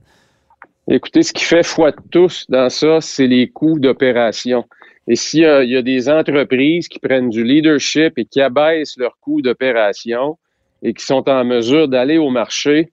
[0.90, 4.66] Écoutez, ce qui fait foi de tous dans ça, c'est les coûts d'opération.
[5.08, 9.42] Et s'il y, a des entreprises qui prennent du leadership et qui abaissent leurs coûts
[9.42, 10.38] d'opération
[10.82, 12.92] et qui sont en mesure d'aller au marché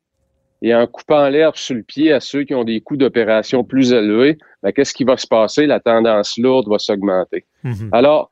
[0.62, 3.92] et en coupant l'herbe sur le pied à ceux qui ont des coûts d'opération plus
[3.92, 5.66] élevés, ben, qu'est-ce qui va se passer?
[5.66, 7.44] La tendance lourde va s'augmenter.
[7.64, 7.88] Mm-hmm.
[7.92, 8.30] Alors,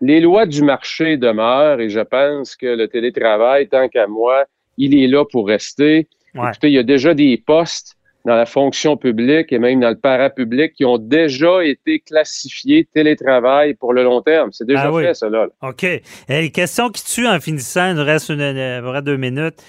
[0.00, 4.44] les lois du marché demeurent et je pense que le télétravail, tant qu'à moi,
[4.76, 6.08] il est là pour rester.
[6.34, 7.97] Écoutez, il y a déjà des postes
[8.28, 13.72] dans la fonction publique et même dans le parapublic qui ont déjà été classifiés télétravail
[13.72, 14.50] pour le long terme.
[14.52, 15.46] C'est déjà ah fait, cela.
[15.62, 15.86] OK.
[16.28, 19.64] Et question qui tue en finissant, il nous reste une, deux minutes.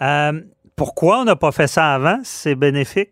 [0.00, 0.32] Euh,
[0.76, 2.20] pourquoi on n'a pas fait ça avant?
[2.22, 3.10] C'est bénéfique?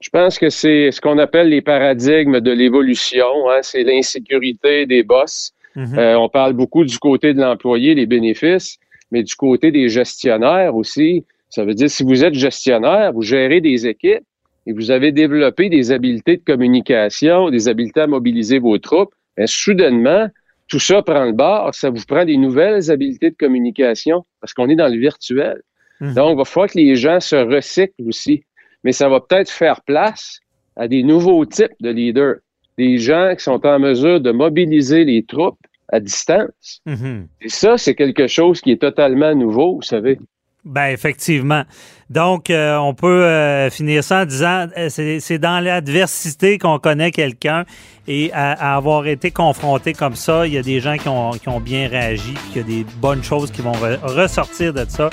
[0.00, 3.50] Je pense que c'est ce qu'on appelle les paradigmes de l'évolution.
[3.50, 3.58] Hein.
[3.60, 5.52] C'est l'insécurité des boss.
[5.76, 5.98] Mhm.
[5.98, 8.78] Euh, on parle beaucoup du côté de l'employé, les bénéfices,
[9.10, 11.26] mais du côté des gestionnaires aussi.
[11.54, 14.24] Ça veut dire, si vous êtes gestionnaire, vous gérez des équipes
[14.66, 19.46] et vous avez développé des habiletés de communication, des habiletés à mobiliser vos troupes, bien,
[19.46, 20.26] soudainement,
[20.66, 24.68] tout ça prend le bord, ça vous prend des nouvelles habiletés de communication parce qu'on
[24.68, 25.62] est dans le virtuel.
[26.00, 26.14] Mmh.
[26.14, 28.42] Donc, il va falloir que les gens se recyclent aussi.
[28.82, 30.40] Mais ça va peut-être faire place
[30.74, 32.38] à des nouveaux types de leaders,
[32.78, 36.80] des gens qui sont en mesure de mobiliser les troupes à distance.
[36.84, 37.26] Mmh.
[37.42, 40.18] Et ça, c'est quelque chose qui est totalement nouveau, vous savez.
[40.64, 41.64] Ben effectivement.
[42.08, 47.10] Donc, euh, on peut euh, finir ça en disant euh, c'est dans l'adversité qu'on connaît
[47.10, 47.64] quelqu'un
[48.08, 51.48] et à, avoir été confronté comme ça, il y a des gens qui ont, qui
[51.48, 55.10] ont bien réagi, puis il y a des bonnes choses qui vont ressortir de ça.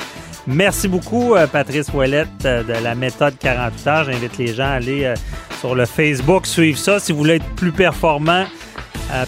[0.47, 4.03] Merci beaucoup, Patrice Ouellette de la méthode 48 heures.
[4.05, 5.13] J'invite les gens à aller
[5.59, 6.99] sur le Facebook, suivre ça.
[6.99, 8.45] Si vous voulez être plus performant,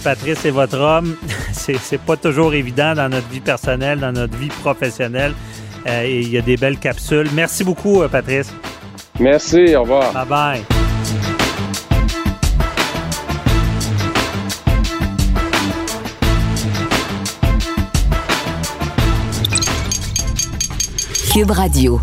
[0.04, 1.16] Patrice est votre homme.
[1.54, 5.34] c'est pas toujours évident dans notre vie personnelle, dans notre vie professionnelle.
[5.88, 7.30] Euh, il y a des belles capsules.
[7.34, 8.54] Merci beaucoup, euh, Patrice.
[9.20, 10.14] Merci, au revoir.
[10.14, 10.62] Bye bye.
[21.34, 22.00] Cube Radio.